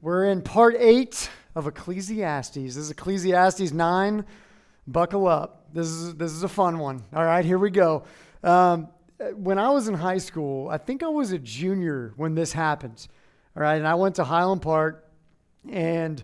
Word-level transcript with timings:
We're 0.00 0.26
in 0.26 0.42
part 0.42 0.76
eight 0.78 1.30
of 1.54 1.66
Ecclesiastes. 1.66 2.54
This 2.54 2.76
is 2.76 2.90
Ecclesiastes 2.90 3.72
9. 3.72 4.24
Buckle 4.86 5.26
up. 5.26 5.66
This 5.72 5.86
is, 5.86 6.14
this 6.14 6.32
is 6.32 6.42
a 6.42 6.48
fun 6.48 6.78
one. 6.78 7.02
All 7.14 7.24
right, 7.24 7.44
here 7.44 7.58
we 7.58 7.70
go. 7.70 8.04
Um, 8.42 8.88
when 9.34 9.58
I 9.58 9.70
was 9.70 9.88
in 9.88 9.94
high 9.94 10.18
school, 10.18 10.68
I 10.68 10.78
think 10.78 11.02
I 11.02 11.08
was 11.08 11.32
a 11.32 11.38
junior 11.38 12.12
when 12.16 12.34
this 12.34 12.52
happened. 12.52 13.06
All 13.56 13.62
right, 13.62 13.76
and 13.76 13.86
I 13.86 13.94
went 13.94 14.16
to 14.16 14.24
Highland 14.24 14.62
Park, 14.62 15.08
and 15.70 16.22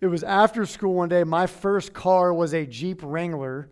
it 0.00 0.06
was 0.06 0.22
after 0.22 0.64
school 0.66 0.94
one 0.94 1.08
day. 1.08 1.24
My 1.24 1.46
first 1.46 1.92
car 1.92 2.32
was 2.32 2.54
a 2.54 2.66
Jeep 2.66 3.00
Wrangler. 3.02 3.70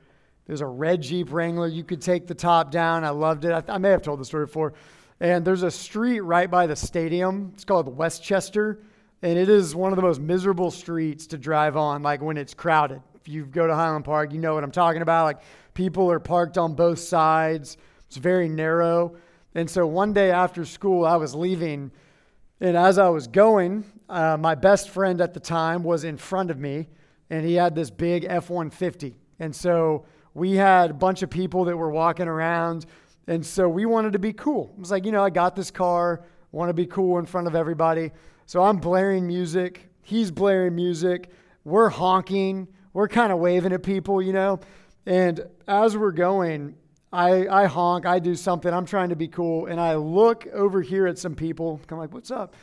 Was 0.49 0.61
a 0.61 0.67
red 0.67 1.01
Jeep 1.01 1.33
Wrangler. 1.33 1.69
You 1.69 1.85
could 1.85 2.03
take 2.03 2.27
the 2.27 2.35
top 2.35 2.71
down. 2.71 3.05
I 3.05 3.11
loved 3.11 3.45
it. 3.45 3.53
I, 3.53 3.63
I 3.69 3.79
may 3.79 3.91
have 3.91 4.03
told 4.03 4.21
the 4.21 4.25
story 4.25 4.47
before. 4.47 4.75
And 5.21 5.45
there's 5.45 5.63
a 5.63 5.71
street 5.71 6.21
right 6.21 6.51
by 6.51 6.67
the 6.67 6.77
stadium. 6.77 7.53
It's 7.55 7.65
called 7.65 7.97
Westchester 7.97 8.81
and 9.25 9.39
it 9.39 9.49
is 9.49 9.75
one 9.75 9.91
of 9.91 9.97
the 9.97 10.03
most 10.03 10.21
miserable 10.21 10.71
streets 10.71 11.27
to 11.29 11.39
drive 11.39 11.79
on, 11.79 12.03
like 12.03 12.21
when 12.21 12.37
it's 12.37 12.53
crowded. 12.53 13.01
If 13.15 13.27
you 13.27 13.47
go 13.47 13.67
to 13.67 13.75
Highland 13.75 14.05
Park, 14.05 14.35
you 14.35 14.39
know 14.39 14.53
what 14.53 14.63
I'm 14.63 14.71
talking 14.71 15.01
about. 15.01 15.25
Like 15.25 15.41
people 15.73 16.11
are 16.11 16.21
parked 16.21 16.59
on 16.59 16.75
both 16.75 16.99
sides, 16.99 17.79
it's 18.07 18.19
very 18.19 18.51
narrow. 18.51 19.17
And 19.55 19.69
so 19.71 19.87
one 19.87 20.13
day 20.13 20.31
after 20.31 20.67
school, 20.67 21.07
I 21.07 21.17
was 21.17 21.35
leaving, 21.35 21.91
and 22.61 22.77
as 22.77 22.99
I 22.99 23.09
was 23.09 23.27
going, 23.27 23.85
uh, 24.11 24.37
my 24.37 24.55
best 24.55 24.91
friend 24.91 25.23
at 25.23 25.33
the 25.33 25.41
time 25.41 25.85
was 25.85 26.05
in 26.05 26.19
front 26.19 26.51
of 26.51 26.59
me, 26.59 26.89
and 27.31 27.47
he 27.47 27.55
had 27.55 27.75
this 27.75 27.89
big 27.89 28.27
F 28.29 28.51
150. 28.51 29.17
And 29.39 29.57
so 29.57 30.05
we 30.35 30.53
had 30.53 30.91
a 30.91 30.95
bunch 30.95 31.23
of 31.23 31.31
people 31.31 31.65
that 31.65 31.77
were 31.79 31.91
walking 31.91 32.29
around, 32.29 32.85
and 33.27 33.47
so 33.47 33.71
we 33.71 33.87
wanted 33.87 34.13
to 34.13 34.19
be 34.19 34.35
cool. 34.35 34.75
It 34.77 34.81
was 34.81 34.91
like, 34.91 35.07
you 35.07 35.13
know, 35.13 35.25
I 35.25 35.31
got 35.31 35.57
this 35.57 35.71
car, 35.71 36.27
want 36.53 36.69
to 36.69 36.75
be 36.75 36.87
cool 36.87 37.19
in 37.19 37.25
front 37.25 37.47
of 37.47 37.55
everybody. 37.55 38.11
So 38.47 38.63
I'm 38.63 38.77
blaring 38.77 39.27
music. 39.27 39.89
He's 40.03 40.31
blaring 40.31 40.75
music. 40.75 41.31
We're 41.65 41.89
honking. 41.89 42.69
We're 42.93 43.09
kind 43.09 43.33
of 43.33 43.39
waving 43.39 43.73
at 43.73 43.83
people, 43.83 44.21
you 44.21 44.33
know. 44.33 44.61
And 45.07 45.47
as 45.67 45.97
we're 45.97 46.13
going, 46.13 46.77
I, 47.13 47.47
I 47.47 47.67
honk. 47.67 48.07
I 48.07 48.19
do 48.19 48.35
something. 48.35 48.73
I'm 48.73 48.87
trying 48.87 49.09
to 49.11 49.17
be 49.17 49.29
cool. 49.29 49.67
And 49.67 49.81
I 49.81 49.95
look 49.95 50.47
over 50.49 50.83
here 50.83 51.07
at 51.07 51.19
some 51.19 51.35
people. 51.35 51.81
I'm 51.91 51.99
like, 51.99 52.13
what's 52.13 52.31
up? 52.31 52.55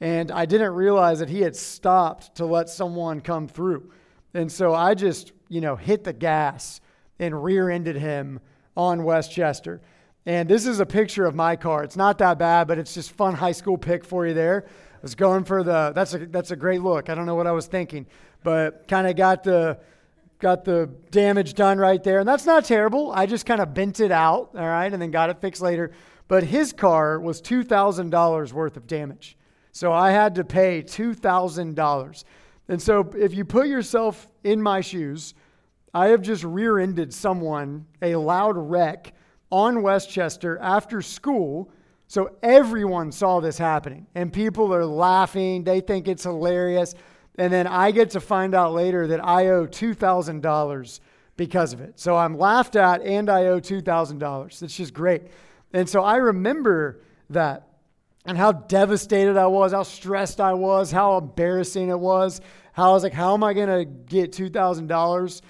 And 0.00 0.30
I 0.30 0.46
didn't 0.46 0.72
realize 0.72 1.18
that 1.20 1.28
he 1.28 1.40
had 1.42 1.56
stopped 1.56 2.34
to 2.36 2.46
let 2.46 2.68
someone 2.68 3.20
come 3.20 3.48
through. 3.48 3.92
And 4.34 4.50
so 4.50 4.74
I 4.74 4.94
just, 4.94 5.32
you 5.48 5.60
know, 5.60 5.76
hit 5.76 6.04
the 6.04 6.12
gas 6.12 6.80
and 7.18 7.42
rear 7.42 7.70
ended 7.70 7.96
him 7.96 8.40
on 8.76 9.04
Westchester. 9.04 9.80
And 10.26 10.48
this 10.48 10.66
is 10.66 10.80
a 10.80 10.86
picture 10.86 11.26
of 11.26 11.34
my 11.34 11.56
car. 11.56 11.82
It's 11.82 11.96
not 11.96 12.18
that 12.18 12.38
bad, 12.38 12.68
but 12.68 12.78
it's 12.78 12.94
just 12.94 13.12
fun 13.12 13.34
high 13.34 13.52
school 13.52 13.78
pic 13.78 14.04
for 14.04 14.26
you 14.26 14.34
there 14.34 14.66
was 15.02 15.14
going 15.14 15.44
for 15.44 15.62
the 15.62 15.92
that's 15.94 16.14
a 16.14 16.26
that's 16.26 16.50
a 16.50 16.56
great 16.56 16.82
look. 16.82 17.08
I 17.08 17.14
don't 17.14 17.26
know 17.26 17.34
what 17.34 17.46
I 17.46 17.52
was 17.52 17.66
thinking, 17.66 18.06
but 18.42 18.86
kind 18.88 19.06
of 19.06 19.16
got 19.16 19.44
the 19.44 19.78
got 20.40 20.64
the 20.64 20.90
damage 21.10 21.54
done 21.54 21.78
right 21.78 22.02
there. 22.02 22.18
And 22.18 22.28
that's 22.28 22.46
not 22.46 22.64
terrible. 22.64 23.12
I 23.12 23.26
just 23.26 23.46
kind 23.46 23.60
of 23.60 23.74
bent 23.74 24.00
it 24.00 24.10
out, 24.10 24.50
all 24.54 24.66
right, 24.66 24.92
and 24.92 25.00
then 25.00 25.10
got 25.10 25.30
it 25.30 25.40
fixed 25.40 25.62
later. 25.62 25.92
But 26.28 26.44
his 26.44 26.72
car 26.72 27.20
was 27.20 27.42
$2,000 27.42 28.52
worth 28.52 28.76
of 28.76 28.86
damage. 28.86 29.36
So 29.72 29.92
I 29.92 30.12
had 30.12 30.34
to 30.36 30.44
pay 30.44 30.82
$2,000. 30.82 32.24
And 32.68 32.80
so 32.80 33.10
if 33.16 33.34
you 33.34 33.44
put 33.44 33.66
yourself 33.66 34.28
in 34.44 34.62
my 34.62 34.80
shoes, 34.80 35.34
I 35.92 36.08
have 36.08 36.22
just 36.22 36.44
rear 36.44 36.78
ended 36.78 37.12
someone, 37.12 37.86
a 38.00 38.14
loud 38.16 38.56
wreck 38.56 39.12
on 39.50 39.82
Westchester 39.82 40.56
after 40.58 41.02
school 41.02 41.70
so 42.10 42.32
everyone 42.42 43.12
saw 43.12 43.38
this 43.38 43.56
happening, 43.56 44.04
and 44.16 44.32
people 44.32 44.74
are 44.74 44.84
laughing. 44.84 45.62
They 45.62 45.80
think 45.80 46.08
it's 46.08 46.24
hilarious. 46.24 46.92
And 47.36 47.52
then 47.52 47.68
I 47.68 47.92
get 47.92 48.10
to 48.10 48.20
find 48.20 48.52
out 48.52 48.72
later 48.72 49.06
that 49.06 49.24
I 49.24 49.46
owe 49.50 49.64
$2,000 49.68 51.00
because 51.36 51.72
of 51.72 51.80
it. 51.80 52.00
So 52.00 52.16
I'm 52.16 52.36
laughed 52.36 52.74
at 52.74 53.02
and 53.02 53.30
I 53.30 53.44
owe 53.44 53.60
$2,000. 53.60 54.60
It's 54.60 54.76
just 54.76 54.92
great. 54.92 55.28
And 55.72 55.88
so 55.88 56.02
I 56.02 56.16
remember 56.16 57.00
that 57.30 57.68
and 58.26 58.36
how 58.36 58.50
devastated 58.50 59.36
I 59.36 59.46
was, 59.46 59.70
how 59.70 59.84
stressed 59.84 60.40
I 60.40 60.54
was, 60.54 60.90
how 60.90 61.16
embarrassing 61.16 61.90
it 61.90 62.00
was. 62.00 62.40
How 62.72 62.90
I 62.90 62.92
was 62.92 63.04
like, 63.04 63.12
how 63.12 63.34
am 63.34 63.44
I 63.44 63.54
going 63.54 63.68
to 63.68 63.84
get 63.84 64.32
$2,000? 64.32 65.42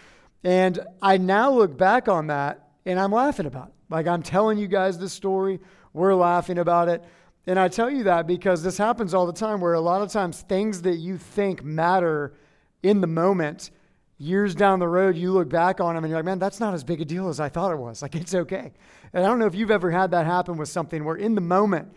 And 0.44 0.78
I 1.00 1.16
now 1.16 1.52
look 1.52 1.78
back 1.78 2.06
on 2.06 2.26
that 2.26 2.68
and 2.84 3.00
I'm 3.00 3.12
laughing 3.12 3.46
about 3.46 3.68
it. 3.68 3.74
Like 3.88 4.06
I'm 4.06 4.22
telling 4.22 4.58
you 4.58 4.68
guys 4.68 4.98
this 4.98 5.14
story 5.14 5.58
we're 5.92 6.14
laughing 6.14 6.58
about 6.58 6.88
it. 6.88 7.02
And 7.46 7.58
I 7.58 7.68
tell 7.68 7.90
you 7.90 8.04
that 8.04 8.26
because 8.26 8.62
this 8.62 8.78
happens 8.78 9.14
all 9.14 9.26
the 9.26 9.32
time 9.32 9.60
where 9.60 9.74
a 9.74 9.80
lot 9.80 10.02
of 10.02 10.10
times 10.10 10.42
things 10.42 10.82
that 10.82 10.96
you 10.96 11.16
think 11.16 11.64
matter 11.64 12.34
in 12.82 13.00
the 13.00 13.06
moment, 13.06 13.70
years 14.18 14.54
down 14.54 14.78
the 14.78 14.88
road, 14.88 15.16
you 15.16 15.32
look 15.32 15.48
back 15.48 15.80
on 15.80 15.94
them 15.94 16.04
and 16.04 16.10
you're 16.10 16.18
like, 16.18 16.26
man, 16.26 16.38
that's 16.38 16.60
not 16.60 16.74
as 16.74 16.84
big 16.84 17.00
a 17.00 17.04
deal 17.04 17.28
as 17.28 17.40
I 17.40 17.48
thought 17.48 17.72
it 17.72 17.78
was. 17.78 18.02
Like, 18.02 18.14
it's 18.14 18.34
okay. 18.34 18.72
And 19.12 19.24
I 19.24 19.28
don't 19.28 19.38
know 19.38 19.46
if 19.46 19.54
you've 19.54 19.70
ever 19.70 19.90
had 19.90 20.10
that 20.12 20.26
happen 20.26 20.56
with 20.56 20.68
something 20.68 21.04
where 21.04 21.16
in 21.16 21.34
the 21.34 21.40
moment 21.40 21.92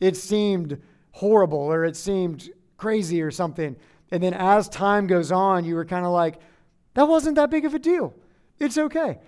it 0.00 0.16
seemed 0.16 0.80
horrible 1.12 1.58
or 1.58 1.84
it 1.84 1.96
seemed 1.96 2.50
crazy 2.76 3.22
or 3.22 3.30
something. 3.30 3.76
And 4.10 4.22
then 4.22 4.34
as 4.34 4.68
time 4.68 5.06
goes 5.06 5.30
on, 5.30 5.64
you 5.64 5.74
were 5.74 5.84
kind 5.84 6.04
of 6.04 6.12
like, 6.12 6.40
that 6.94 7.06
wasn't 7.06 7.36
that 7.36 7.50
big 7.50 7.64
of 7.64 7.74
a 7.74 7.78
deal. 7.78 8.14
It's 8.58 8.76
okay. 8.76 9.18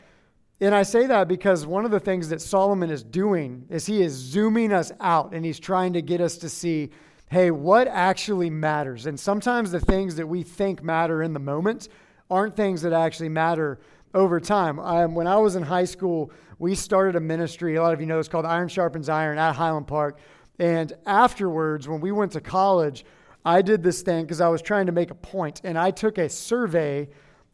And 0.62 0.74
I 0.74 0.82
say 0.82 1.06
that 1.06 1.26
because 1.26 1.66
one 1.66 1.86
of 1.86 1.90
the 1.90 2.00
things 2.00 2.28
that 2.28 2.42
Solomon 2.42 2.90
is 2.90 3.02
doing 3.02 3.64
is 3.70 3.86
he 3.86 4.02
is 4.02 4.12
zooming 4.12 4.72
us 4.72 4.92
out 5.00 5.32
and 5.32 5.44
he's 5.44 5.58
trying 5.58 5.94
to 5.94 6.02
get 6.02 6.20
us 6.20 6.36
to 6.38 6.50
see, 6.50 6.90
hey, 7.30 7.50
what 7.50 7.88
actually 7.88 8.50
matters? 8.50 9.06
And 9.06 9.18
sometimes 9.18 9.70
the 9.70 9.80
things 9.80 10.16
that 10.16 10.26
we 10.26 10.42
think 10.42 10.82
matter 10.82 11.22
in 11.22 11.32
the 11.32 11.40
moment 11.40 11.88
aren't 12.30 12.56
things 12.56 12.82
that 12.82 12.92
actually 12.92 13.30
matter 13.30 13.80
over 14.12 14.38
time. 14.38 14.78
Um, 14.78 15.14
when 15.14 15.26
I 15.26 15.36
was 15.36 15.56
in 15.56 15.62
high 15.62 15.84
school, 15.84 16.30
we 16.58 16.74
started 16.74 17.16
a 17.16 17.20
ministry, 17.20 17.76
a 17.76 17.82
lot 17.82 17.94
of 17.94 18.00
you 18.00 18.06
know 18.06 18.18
it's 18.18 18.28
called 18.28 18.44
Iron 18.44 18.68
Sharpens 18.68 19.08
Iron 19.08 19.38
at 19.38 19.54
Highland 19.54 19.86
Park. 19.86 20.18
And 20.58 20.92
afterwards, 21.06 21.88
when 21.88 22.00
we 22.00 22.12
went 22.12 22.32
to 22.32 22.40
college, 22.40 23.06
I 23.46 23.62
did 23.62 23.82
this 23.82 24.02
thing 24.02 24.24
because 24.24 24.42
I 24.42 24.48
was 24.48 24.60
trying 24.60 24.86
to 24.86 24.92
make 24.92 25.10
a 25.10 25.14
point, 25.14 25.62
and 25.64 25.78
I 25.78 25.90
took 25.90 26.18
a 26.18 26.28
survey 26.28 27.08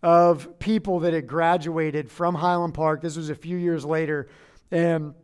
of 0.07 0.61
people 0.61 1.01
that 1.01 1.13
had 1.13 1.27
graduated 1.27 2.09
from 2.09 2.37
Highland 2.37 2.75
Park. 2.75 3.03
This 3.03 3.17
was 3.17 3.29
a 3.29 3.35
few 3.35 3.57
years 3.57 3.85
later. 3.85 4.29
And 4.71 5.15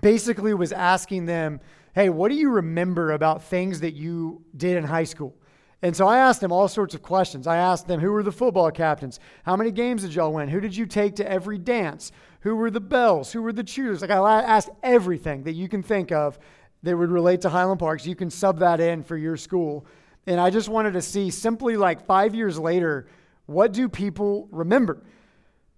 basically 0.00 0.54
was 0.54 0.72
asking 0.72 1.26
them, 1.26 1.60
hey, 1.94 2.08
what 2.08 2.30
do 2.30 2.34
you 2.34 2.48
remember 2.48 3.12
about 3.12 3.42
things 3.42 3.80
that 3.80 3.92
you 3.92 4.42
did 4.56 4.78
in 4.78 4.84
high 4.84 5.04
school? 5.04 5.36
And 5.82 5.94
so 5.94 6.06
I 6.06 6.16
asked 6.16 6.40
them 6.40 6.50
all 6.50 6.66
sorts 6.66 6.94
of 6.94 7.02
questions. 7.02 7.46
I 7.46 7.58
asked 7.58 7.86
them, 7.86 8.00
who 8.00 8.10
were 8.10 8.22
the 8.22 8.32
football 8.32 8.70
captains? 8.70 9.20
How 9.44 9.54
many 9.54 9.70
games 9.70 10.00
did 10.00 10.14
y'all 10.14 10.32
win? 10.32 10.48
Who 10.48 10.60
did 10.60 10.74
you 10.74 10.86
take 10.86 11.16
to 11.16 11.30
every 11.30 11.58
dance? 11.58 12.10
Who 12.40 12.56
were 12.56 12.70
the 12.70 12.80
Belles? 12.80 13.32
Who 13.32 13.42
were 13.42 13.52
the 13.52 13.62
cheers? 13.62 14.00
Like 14.00 14.10
I 14.10 14.40
asked 14.40 14.70
everything 14.82 15.42
that 15.42 15.52
you 15.52 15.68
can 15.68 15.82
think 15.82 16.10
of 16.10 16.38
that 16.84 16.96
would 16.96 17.10
relate 17.10 17.42
to 17.42 17.50
Highland 17.50 17.80
Parks. 17.80 18.06
You 18.06 18.16
can 18.16 18.30
sub 18.30 18.60
that 18.60 18.80
in 18.80 19.02
for 19.02 19.18
your 19.18 19.36
school. 19.36 19.84
And 20.26 20.40
I 20.40 20.48
just 20.48 20.70
wanted 20.70 20.94
to 20.94 21.02
see 21.02 21.28
simply 21.28 21.76
like 21.76 22.06
five 22.06 22.34
years 22.34 22.58
later, 22.58 23.08
what 23.52 23.72
do 23.72 23.88
people 23.88 24.48
remember? 24.50 25.02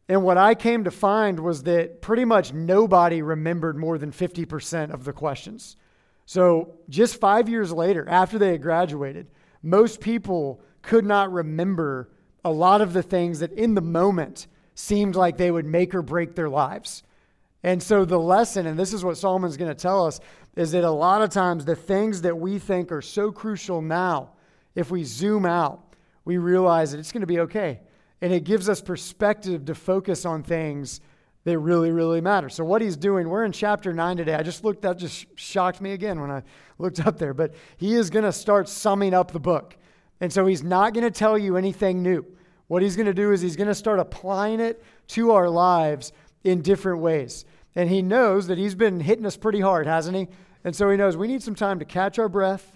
And 0.08 0.22
what 0.22 0.36
I 0.36 0.54
came 0.54 0.84
to 0.84 0.90
find 0.90 1.40
was 1.40 1.62
that 1.62 2.02
pretty 2.02 2.24
much 2.24 2.52
nobody 2.52 3.22
remembered 3.22 3.76
more 3.76 3.96
than 3.98 4.12
50% 4.12 4.92
of 4.92 5.04
the 5.04 5.12
questions. 5.12 5.76
So 6.26 6.76
just 6.88 7.20
five 7.20 7.48
years 7.48 7.72
later, 7.72 8.06
after 8.08 8.38
they 8.38 8.52
had 8.52 8.62
graduated, 8.62 9.28
most 9.62 10.00
people 10.00 10.60
could 10.82 11.04
not 11.06 11.32
remember 11.32 12.10
a 12.44 12.50
lot 12.50 12.82
of 12.82 12.92
the 12.92 13.02
things 13.02 13.40
that 13.40 13.52
in 13.52 13.74
the 13.74 13.80
moment 13.80 14.46
seemed 14.74 15.16
like 15.16 15.36
they 15.36 15.50
would 15.50 15.64
make 15.64 15.94
or 15.94 16.02
break 16.02 16.34
their 16.34 16.50
lives. 16.50 17.02
And 17.62 17.82
so 17.82 18.04
the 18.04 18.18
lesson, 18.18 18.66
and 18.66 18.78
this 18.78 18.92
is 18.92 19.04
what 19.04 19.16
Solomon's 19.16 19.56
going 19.56 19.70
to 19.70 19.74
tell 19.74 20.06
us, 20.06 20.20
is 20.54 20.72
that 20.72 20.84
a 20.84 20.90
lot 20.90 21.22
of 21.22 21.30
times 21.30 21.64
the 21.64 21.74
things 21.74 22.20
that 22.22 22.36
we 22.36 22.58
think 22.58 22.92
are 22.92 23.00
so 23.02 23.32
crucial 23.32 23.80
now, 23.80 24.32
if 24.74 24.90
we 24.90 25.04
zoom 25.04 25.46
out, 25.46 25.83
we 26.24 26.38
realize 26.38 26.92
that 26.92 26.98
it's 26.98 27.12
going 27.12 27.20
to 27.20 27.26
be 27.26 27.40
okay. 27.40 27.80
And 28.20 28.32
it 28.32 28.44
gives 28.44 28.68
us 28.68 28.80
perspective 28.80 29.66
to 29.66 29.74
focus 29.74 30.24
on 30.24 30.42
things 30.42 31.00
that 31.44 31.58
really, 31.58 31.90
really 31.90 32.20
matter. 32.20 32.48
So, 32.48 32.64
what 32.64 32.80
he's 32.80 32.96
doing, 32.96 33.28
we're 33.28 33.44
in 33.44 33.52
chapter 33.52 33.92
9 33.92 34.16
today. 34.16 34.34
I 34.34 34.42
just 34.42 34.64
looked, 34.64 34.82
that 34.82 34.96
just 34.96 35.26
shocked 35.38 35.80
me 35.80 35.92
again 35.92 36.20
when 36.20 36.30
I 36.30 36.42
looked 36.78 37.06
up 37.06 37.18
there. 37.18 37.34
But 37.34 37.54
he 37.76 37.94
is 37.94 38.10
going 38.10 38.24
to 38.24 38.32
start 38.32 38.68
summing 38.68 39.12
up 39.14 39.30
the 39.30 39.40
book. 39.40 39.76
And 40.20 40.32
so, 40.32 40.46
he's 40.46 40.62
not 40.62 40.94
going 40.94 41.04
to 41.04 41.10
tell 41.10 41.36
you 41.36 41.56
anything 41.56 42.02
new. 42.02 42.24
What 42.68 42.82
he's 42.82 42.96
going 42.96 43.06
to 43.06 43.14
do 43.14 43.30
is 43.32 43.42
he's 43.42 43.56
going 43.56 43.68
to 43.68 43.74
start 43.74 43.98
applying 43.98 44.58
it 44.58 44.82
to 45.08 45.32
our 45.32 45.50
lives 45.50 46.12
in 46.44 46.62
different 46.62 47.00
ways. 47.00 47.44
And 47.76 47.90
he 47.90 48.00
knows 48.00 48.46
that 48.46 48.56
he's 48.56 48.74
been 48.74 49.00
hitting 49.00 49.26
us 49.26 49.36
pretty 49.36 49.60
hard, 49.60 49.86
hasn't 49.86 50.16
he? 50.16 50.28
And 50.64 50.74
so, 50.74 50.88
he 50.88 50.96
knows 50.96 51.14
we 51.14 51.28
need 51.28 51.42
some 51.42 51.54
time 51.54 51.78
to 51.78 51.84
catch 51.84 52.18
our 52.18 52.30
breath 52.30 52.74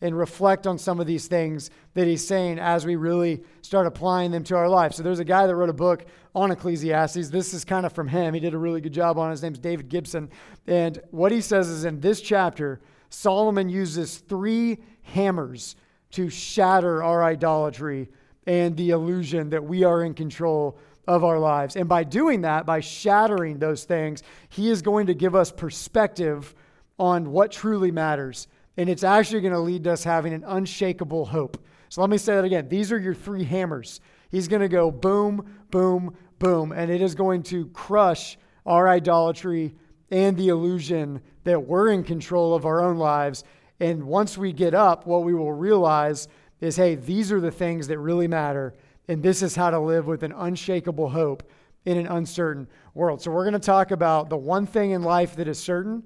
and 0.00 0.16
reflect 0.16 0.66
on 0.66 0.78
some 0.78 1.00
of 1.00 1.06
these 1.06 1.26
things 1.26 1.70
that 1.94 2.06
he's 2.06 2.26
saying 2.26 2.58
as 2.58 2.86
we 2.86 2.96
really 2.96 3.42
start 3.62 3.86
applying 3.86 4.30
them 4.30 4.44
to 4.44 4.56
our 4.56 4.68
life. 4.68 4.92
So 4.92 5.02
there's 5.02 5.18
a 5.18 5.24
guy 5.24 5.46
that 5.46 5.56
wrote 5.56 5.68
a 5.68 5.74
book 5.74 6.06
on 6.34 6.50
Ecclesiastes. 6.50 7.30
This 7.30 7.52
is 7.52 7.64
kind 7.64 7.84
of 7.84 7.92
from 7.92 8.08
him. 8.08 8.34
He 8.34 8.40
did 8.40 8.54
a 8.54 8.58
really 8.58 8.80
good 8.80 8.92
job 8.92 9.18
on 9.18 9.28
it. 9.28 9.32
His 9.32 9.42
name's 9.42 9.58
David 9.58 9.88
Gibson. 9.88 10.30
And 10.66 11.00
what 11.10 11.32
he 11.32 11.40
says 11.40 11.68
is 11.68 11.84
in 11.84 12.00
this 12.00 12.20
chapter, 12.20 12.80
Solomon 13.10 13.68
uses 13.68 14.18
three 14.18 14.78
hammers 15.02 15.74
to 16.12 16.30
shatter 16.30 17.02
our 17.02 17.24
idolatry 17.24 18.08
and 18.46 18.76
the 18.76 18.90
illusion 18.90 19.50
that 19.50 19.64
we 19.64 19.84
are 19.84 20.04
in 20.04 20.14
control 20.14 20.78
of 21.06 21.24
our 21.24 21.38
lives. 21.38 21.74
And 21.74 21.88
by 21.88 22.04
doing 22.04 22.42
that, 22.42 22.66
by 22.66 22.80
shattering 22.80 23.58
those 23.58 23.84
things, 23.84 24.22
He 24.48 24.70
is 24.70 24.82
going 24.82 25.06
to 25.06 25.14
give 25.14 25.34
us 25.34 25.50
perspective 25.50 26.54
on 26.98 27.32
what 27.32 27.50
truly 27.50 27.90
matters. 27.90 28.46
And 28.78 28.88
it's 28.88 29.02
actually 29.02 29.40
going 29.40 29.52
to 29.52 29.58
lead 29.58 29.86
us 29.88 30.04
having 30.04 30.32
an 30.32 30.44
unshakable 30.46 31.26
hope. 31.26 31.62
So 31.88 32.00
let 32.00 32.08
me 32.08 32.16
say 32.16 32.36
that 32.36 32.44
again. 32.44 32.68
These 32.68 32.92
are 32.92 32.98
your 32.98 33.12
three 33.12 33.42
hammers. 33.42 34.00
He's 34.30 34.46
going 34.46 34.62
to 34.62 34.68
go 34.68 34.92
boom, 34.92 35.52
boom, 35.72 36.16
boom, 36.38 36.70
and 36.70 36.88
it 36.88 37.02
is 37.02 37.16
going 37.16 37.42
to 37.44 37.66
crush 37.68 38.38
our 38.64 38.88
idolatry 38.88 39.74
and 40.12 40.36
the 40.36 40.48
illusion 40.48 41.20
that 41.42 41.66
we're 41.66 41.90
in 41.90 42.04
control 42.04 42.54
of 42.54 42.66
our 42.66 42.80
own 42.80 42.98
lives. 42.98 43.42
And 43.80 44.04
once 44.04 44.38
we 44.38 44.52
get 44.52 44.74
up, 44.74 45.06
what 45.06 45.24
we 45.24 45.34
will 45.34 45.52
realize 45.52 46.28
is 46.60 46.76
hey, 46.76 46.94
these 46.94 47.32
are 47.32 47.40
the 47.40 47.50
things 47.50 47.88
that 47.88 47.98
really 47.98 48.28
matter. 48.28 48.74
And 49.08 49.22
this 49.22 49.42
is 49.42 49.56
how 49.56 49.70
to 49.70 49.80
live 49.80 50.06
with 50.06 50.22
an 50.22 50.32
unshakable 50.32 51.08
hope 51.08 51.42
in 51.84 51.96
an 51.96 52.06
uncertain 52.06 52.68
world. 52.94 53.22
So, 53.22 53.32
we're 53.32 53.44
going 53.44 53.54
to 53.54 53.58
talk 53.58 53.90
about 53.90 54.28
the 54.28 54.36
one 54.36 54.66
thing 54.66 54.92
in 54.92 55.02
life 55.02 55.34
that 55.36 55.48
is 55.48 55.58
certain. 55.58 56.04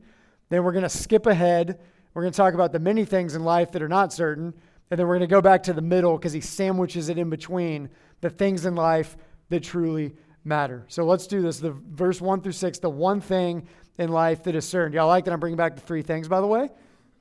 Then, 0.49 0.63
we're 0.63 0.73
going 0.73 0.85
to 0.85 0.89
skip 0.89 1.27
ahead. 1.27 1.81
We're 2.15 2.23
going 2.23 2.33
to 2.33 2.37
talk 2.37 2.55
about 2.55 2.73
the 2.73 2.79
many 2.79 3.05
things 3.05 3.35
in 3.35 3.45
life 3.45 3.73
that 3.73 3.83
are 3.83 3.89
not 3.89 4.13
certain. 4.13 4.55
And 4.91 4.99
then, 5.01 5.07
we're 5.07 5.19
going 5.19 5.29
to 5.29 5.35
go 5.35 5.41
back 5.41 5.63
to 5.65 5.73
the 5.73 5.83
middle 5.83 6.17
because 6.19 6.33
he 6.33 6.41
sandwiches 6.41 7.09
it 7.09 7.19
in 7.19 7.31
between 7.31 7.89
the 8.21 8.29
things 8.29 8.67
in 8.67 8.75
life 8.75 9.17
that 9.49 9.63
truly 9.63 10.15
matter. 10.45 10.85
So, 10.89 11.05
let's 11.05 11.27
do 11.27 11.41
this. 11.41 11.59
The 11.59 11.71
verse 11.71 12.21
1 12.21 12.43
through 12.43 12.53
6, 12.53 12.79
the 12.81 12.91
one 12.91 13.21
thing 13.21 13.67
in 13.99 14.11
life 14.11 14.43
that 14.45 14.55
is 14.55 14.67
certain. 14.67 14.93
Y'all 14.93 15.07
like 15.07 15.25
that 15.25 15.33
I'm 15.33 15.41
bringing 15.41 15.57
back 15.57 15.75
the 15.75 15.81
three 15.81 16.03
things, 16.03 16.29
by 16.29 16.41
the 16.41 16.47
way? 16.47 16.69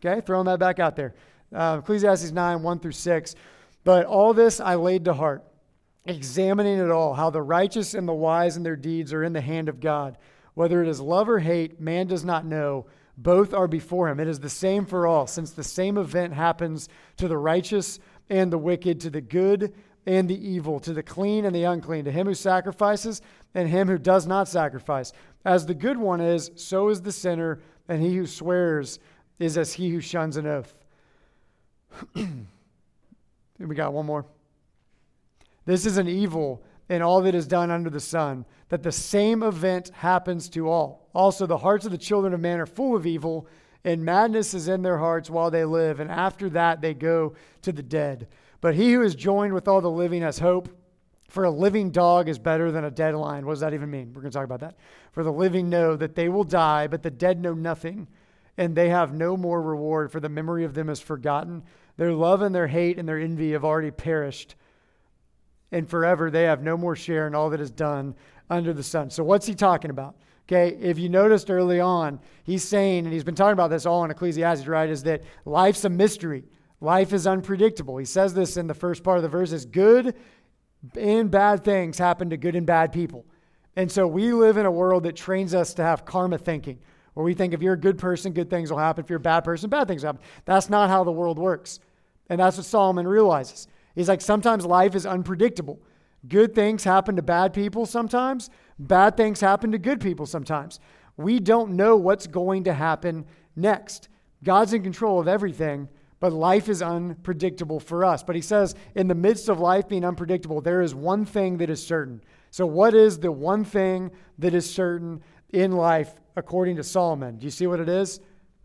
Okay, 0.04 0.22
throwing 0.22 0.46
that 0.46 0.60
back 0.60 0.80
out 0.80 0.96
there. 0.96 1.14
Uh, 1.54 1.78
Ecclesiastes 1.80 2.32
9, 2.32 2.64
1 2.64 2.80
through 2.80 2.92
6. 2.92 3.36
But 3.84 4.06
all 4.06 4.34
this 4.34 4.60
I 4.60 4.76
laid 4.76 5.06
to 5.06 5.14
heart, 5.14 5.44
examining 6.06 6.80
it 6.80 6.92
all, 6.92 7.14
how 7.14 7.30
the 7.30 7.42
righteous 7.42 7.94
and 7.94 8.08
the 8.08 8.14
wise 8.14 8.58
and 8.58 8.66
their 8.66 8.76
deeds 8.76 9.14
are 9.14 9.24
in 9.24 9.34
the 9.34 9.42
hand 9.42 9.70
of 9.70 9.80
God. 9.80 10.18
Whether 10.54 10.82
it 10.82 10.88
is 10.88 11.00
love 11.00 11.30
or 11.30 11.40
hate, 11.40 11.80
man 11.80 12.08
does 12.08 12.26
not 12.26 12.46
know. 12.46 12.88
Both 13.22 13.54
are 13.54 13.68
before 13.68 14.10
him. 14.10 14.20
It 14.20 14.28
is 14.28 14.40
the 14.40 14.50
same 14.50 14.86
for 14.86 15.06
all, 15.06 15.28
since 15.28 15.52
the 15.52 15.64
same 15.64 15.98
event 15.98 16.34
happens 16.34 16.90
to 17.18 17.28
the 17.28 17.38
righteous 17.38 18.00
and 18.30 18.52
the 18.52 18.58
wicked, 18.58 19.00
to 19.02 19.10
the 19.12 19.22
good 19.22 19.74
and 20.08 20.28
the 20.28 20.48
evil, 20.48 20.80
to 20.80 20.92
the 20.94 21.04
clean 21.04 21.46
and 21.46 21.56
the 21.56 21.66
unclean, 21.66 22.06
to 22.06 22.12
him 22.12 22.26
who 22.26 22.34
sacrifices 22.34 23.22
and 23.54 23.70
him 23.70 23.88
who 23.88 24.00
does 24.00 24.26
not 24.26 24.48
sacrifice. 24.48 25.14
As 25.46 25.68
the 25.68 25.76
good 25.76 25.98
one 25.98 26.20
is, 26.20 26.50
so 26.56 26.90
is 26.90 27.02
the 27.02 27.12
sinner, 27.12 27.60
and 27.88 28.02
he 28.02 28.16
who 28.16 28.26
swears 28.26 28.98
is 29.38 29.56
as 29.56 29.74
he 29.74 29.90
who 29.90 30.02
shuns 30.02 30.38
an 30.38 30.48
oath. 30.48 30.74
we 32.16 33.76
got 33.76 33.94
one 33.94 34.08
more. 34.08 34.26
This 35.66 35.86
is 35.86 35.98
an 35.98 36.08
evil 36.08 36.64
in 36.92 37.02
all 37.02 37.22
that 37.22 37.34
is 37.34 37.48
done 37.48 37.72
under 37.72 37.90
the 37.90 38.02
sun, 38.02 38.46
that 38.68 38.84
the 38.84 38.92
same 38.92 39.44
event 39.44 39.90
happens 39.94 40.50
to 40.50 40.70
all. 40.70 41.08
Also, 41.16 41.46
the 41.46 41.58
hearts 41.58 41.86
of 41.86 41.92
the 41.92 41.98
children 41.98 42.34
of 42.34 42.42
man 42.42 42.60
are 42.60 42.66
full 42.66 42.98
of 42.98 43.06
evil, 43.06 43.48
and 43.86 44.04
madness 44.04 44.54
is 44.54 44.68
in 44.68 44.82
their 44.82 44.98
hearts 44.98 45.30
while 45.30 45.50
they 45.50 45.64
live, 45.64 46.02
and 46.02 46.12
after 46.12 46.50
that 46.50 46.82
they 46.82 46.94
go 46.94 47.34
to 47.62 47.72
the 47.72 47.82
dead. 47.82 48.28
But 48.60 48.76
he 48.76 48.92
who 48.92 49.04
is 49.04 49.16
joined 49.16 49.54
with 49.54 49.70
all 49.70 49.80
the 49.80 49.90
living 49.90 50.22
has 50.22 50.40
hope. 50.40 50.68
For 51.30 51.46
a 51.46 51.50
living 51.50 51.92
dog 51.92 52.28
is 52.28 52.38
better 52.38 52.74
than 52.74 52.84
a 52.84 52.92
dead 52.92 53.16
lion. 53.16 53.46
What 53.46 53.54
does 53.54 53.62
that 53.62 53.74
even 53.74 53.90
mean? 53.90 54.12
We're 54.14 54.22
going 54.22 54.32
to 54.32 54.38
talk 54.38 54.44
about 54.44 54.60
that. 54.60 54.76
For 55.14 55.24
the 55.24 55.32
living 55.32 55.70
know 55.70 55.96
that 55.96 56.16
they 56.16 56.28
will 56.28 56.44
die, 56.44 56.88
but 56.88 57.04
the 57.04 57.10
dead 57.10 57.42
know 57.42 57.54
nothing, 57.54 58.10
and 58.58 58.76
they 58.76 58.90
have 58.90 59.14
no 59.14 59.38
more 59.38 59.62
reward, 59.62 60.12
for 60.12 60.20
the 60.20 60.28
memory 60.28 60.66
of 60.66 60.74
them 60.74 60.90
is 60.90 61.00
forgotten. 61.00 61.64
Their 61.96 62.12
love 62.12 62.42
and 62.42 62.54
their 62.54 62.68
hate 62.68 63.00
and 63.00 63.08
their 63.08 63.18
envy 63.18 63.54
have 63.54 63.64
already 63.64 63.92
perished, 63.92 64.56
and 65.72 65.90
forever 65.90 66.30
they 66.30 66.44
have 66.44 66.62
no 66.62 66.78
more 66.78 66.96
share 66.96 67.28
in 67.28 67.36
all 67.36 67.50
that 67.50 67.62
is 67.62 67.72
done 67.72 68.16
under 68.50 68.74
the 68.74 68.84
sun. 68.84 69.10
So, 69.10 69.24
what's 69.24 69.46
he 69.46 69.56
talking 69.56 69.92
about? 69.92 70.16
Okay, 70.48 70.78
if 70.82 71.00
you 71.00 71.08
noticed 71.08 71.50
early 71.50 71.80
on, 71.80 72.20
he's 72.44 72.64
saying, 72.64 73.06
and 73.06 73.14
he's 73.14 73.24
been 73.24 73.36
talking 73.36 73.54
about 73.54 73.70
this 73.70 73.86
all 73.86 74.04
in 74.04 74.12
Ecclesiastes, 74.12 74.68
right, 74.68 74.90
is 74.90 75.04
that 75.04 75.24
life's 75.46 75.86
a 75.86 75.90
mystery. 75.90 76.44
Life 76.82 77.14
is 77.14 77.28
unpredictable. 77.28 77.98
He 77.98 78.06
says 78.06 78.34
this 78.34 78.58
in 78.58 78.68
the 78.68 78.74
first 78.74 79.04
part 79.04 79.18
of 79.18 79.24
the 79.24 79.30
verse 79.30 79.52
is 79.52 79.66
good 79.66 80.16
and 80.96 81.30
bad 81.30 81.64
things 81.64 81.98
happen 81.98 82.30
to 82.32 82.38
good 82.38 82.56
and 82.56 82.66
bad 82.66 82.92
people. 82.92 83.26
And 83.76 83.92
so 83.92 84.08
we 84.08 84.34
live 84.34 84.58
in 84.58 84.66
a 84.66 84.72
world 84.72 85.04
that 85.04 85.16
trains 85.16 85.54
us 85.54 85.74
to 85.76 85.84
have 85.84 86.06
karma 86.06 86.38
thinking, 86.38 86.80
where 87.14 87.24
we 87.24 87.34
think 87.34 87.54
if 87.54 87.62
you're 87.62 87.74
a 87.74 87.80
good 87.80 87.98
person, 87.98 88.34
good 88.34 88.50
things 88.50 88.72
will 88.72 88.80
happen. 88.80 89.04
If 89.04 89.10
you're 89.10 89.18
a 89.18 89.20
bad 89.20 89.42
person, 89.42 89.70
bad 89.70 89.88
things 89.88 90.02
happen. 90.02 90.22
That's 90.46 90.70
not 90.70 90.90
how 90.90 91.04
the 91.04 91.12
world 91.12 91.38
works. 91.38 91.80
And 92.30 92.40
that's 92.40 92.58
what 92.58 92.66
Solomon 92.66 93.08
realizes. 93.08 93.68
He's 93.96 94.08
like, 94.08 94.22
sometimes 94.22 94.66
life 94.66 94.96
is 94.96 95.06
unpredictable. 95.06 95.80
Good 96.28 96.54
things 96.54 96.84
happen 96.84 97.16
to 97.16 97.22
bad 97.22 97.54
people 97.54 97.86
sometimes, 97.86 98.50
bad 98.78 99.18
things 99.18 99.42
happen 99.42 99.72
to 99.72 99.80
good 99.80 100.00
people 100.00 100.26
sometimes. 100.26 100.80
We 101.18 101.40
don't 101.40 101.72
know 101.72 101.96
what's 101.96 102.28
going 102.28 102.66
to 102.66 102.74
happen 102.74 103.26
next. 103.56 104.08
God's 104.44 104.74
in 104.74 104.84
control 104.84 105.20
of 105.20 105.28
everything, 105.28 105.90
but 106.20 106.32
life 106.32 106.70
is 106.70 106.82
unpredictable 106.82 107.80
for 107.80 108.06
us. 108.06 108.24
But 108.24 108.36
he 108.36 108.42
says, 108.42 108.76
in 108.96 109.08
the 109.08 109.16
midst 109.16 109.50
of 109.50 109.60
life 109.60 109.88
being 109.88 110.06
unpredictable, 110.06 110.62
there 110.62 110.82
is 110.82 110.94
one 110.94 111.26
thing 111.26 111.58
that 111.58 111.70
is 111.70 111.86
certain. 111.86 112.22
So, 112.52 112.66
what 112.66 112.94
is 112.94 113.20
the 113.20 113.32
one 113.32 113.64
thing 113.64 114.12
that 114.38 114.54
is 114.54 114.72
certain 114.72 115.24
in 115.50 115.72
life 115.72 116.14
according 116.36 116.76
to 116.76 116.84
Solomon? 116.84 117.38
Do 117.38 117.46
you 117.46 117.52
see 117.52 117.68
what 117.68 117.80
it 117.80 117.90
is? 117.90 118.20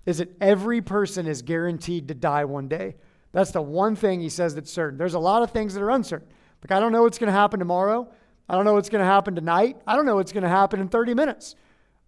Is 0.04 0.18
that 0.18 0.30
every 0.40 0.80
person 0.82 1.26
is 1.26 1.42
guaranteed 1.42 2.08
to 2.08 2.14
die 2.14 2.44
one 2.44 2.68
day. 2.68 2.96
That's 3.36 3.50
the 3.50 3.60
one 3.60 3.96
thing 3.96 4.22
he 4.22 4.30
says 4.30 4.54
that's 4.54 4.72
certain. 4.72 4.96
There's 4.96 5.12
a 5.12 5.18
lot 5.18 5.42
of 5.42 5.50
things 5.50 5.74
that 5.74 5.82
are 5.82 5.90
uncertain. 5.90 6.26
Like, 6.64 6.74
I 6.74 6.80
don't 6.80 6.90
know 6.90 7.02
what's 7.02 7.18
going 7.18 7.26
to 7.26 7.38
happen 7.38 7.58
tomorrow. 7.58 8.08
I 8.48 8.54
don't 8.54 8.64
know 8.64 8.72
what's 8.72 8.88
going 8.88 9.04
to 9.04 9.06
happen 9.06 9.34
tonight. 9.34 9.76
I 9.86 9.94
don't 9.94 10.06
know 10.06 10.16
what's 10.16 10.32
going 10.32 10.44
to 10.44 10.48
happen 10.48 10.80
in 10.80 10.88
30 10.88 11.12
minutes. 11.12 11.54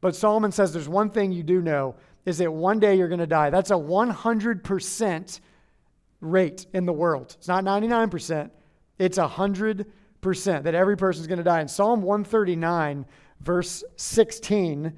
But 0.01 0.17
Solomon 0.17 0.53
says 0.53 0.73
there's 0.73 0.89
one 0.89 1.11
thing 1.11 1.31
you 1.31 1.43
do 1.43 1.61
know 1.61 1.97
is 2.25 2.39
that 2.39 2.51
one 2.51 2.81
day 2.81 2.95
you're 2.95 3.09
going 3.09 3.21
to 3.21 3.27
die. 3.27 3.51
That's 3.51 3.71
a 3.71 3.75
100% 3.75 5.41
rate 6.23 6.67
in 6.73 6.87
the 6.87 6.95
world. 6.95 7.37
It's 7.37 7.49
not 7.49 7.63
99%, 7.63 8.51
it's 8.99 9.19
100% 9.19 9.85
that 10.63 10.75
every 10.75 10.97
person 10.97 11.21
is 11.21 11.27
going 11.27 11.37
to 11.37 11.45
die. 11.45 11.61
In 11.61 11.69
Psalm 11.69 12.01
139, 12.01 13.05
verse 13.43 13.85
16, 13.97 14.95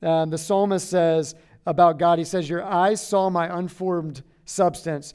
um, 0.00 0.30
the 0.30 0.38
psalmist 0.38 0.88
says 0.88 1.34
about 1.66 1.98
God, 1.98 2.18
he 2.18 2.24
says, 2.24 2.48
Your 2.48 2.64
eyes 2.64 3.06
saw 3.06 3.28
my 3.28 3.58
unformed 3.58 4.22
substance. 4.46 5.12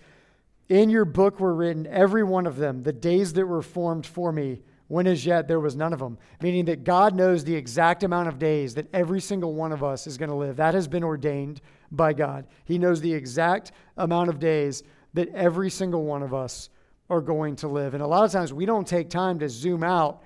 In 0.68 0.90
your 0.90 1.06
book 1.06 1.40
were 1.40 1.54
written, 1.54 1.86
every 1.88 2.24
one 2.24 2.48
of 2.48 2.58
them, 2.58 2.84
the 2.84 2.94
days 2.94 3.34
that 3.34 3.46
were 3.46 3.62
formed 3.62 4.06
for 4.06 4.32
me 4.32 4.62
when 4.88 5.08
as 5.08 5.26
yet 5.26 5.48
there 5.48 5.60
was 5.60 5.76
none 5.76 5.94
of 5.94 6.00
them. 6.00 6.18
Meaning 6.42 6.66
that 6.66 6.84
God 6.84 7.16
knows 7.16 7.44
the 7.44 7.56
exact 7.56 8.04
amount 8.04 8.28
of 8.28 8.40
days 8.40 8.76
that 8.76 8.88
every 8.94 9.22
single 9.22 9.54
one 9.54 9.72
of 9.72 9.84
us 9.84 10.08
is 10.08 10.18
going 10.18 10.30
to 10.30 10.36
live. 10.36 10.58
That 10.58 10.74
has 10.74 10.88
been 10.88 11.04
ordained 11.04 11.62
by 11.92 12.14
God. 12.14 12.48
He 12.66 12.78
knows 12.78 13.02
the 13.02 13.14
exact 13.14 13.72
amount 13.98 14.30
of 14.30 14.40
days 14.40 14.84
that 15.14 15.30
every 15.30 15.70
single 15.70 16.04
one 16.04 16.24
of 16.24 16.34
us 16.34 16.70
are 17.10 17.22
going 17.22 17.56
to 17.58 17.68
live. 17.68 17.94
And 17.94 18.04
a 18.04 18.08
lot 18.08 18.26
of 18.26 18.32
times 18.32 18.54
we 18.54 18.66
don't 18.66 18.88
take 18.88 19.10
time 19.10 19.40
to 19.40 19.50
zoom 19.50 19.84
out 19.84 20.24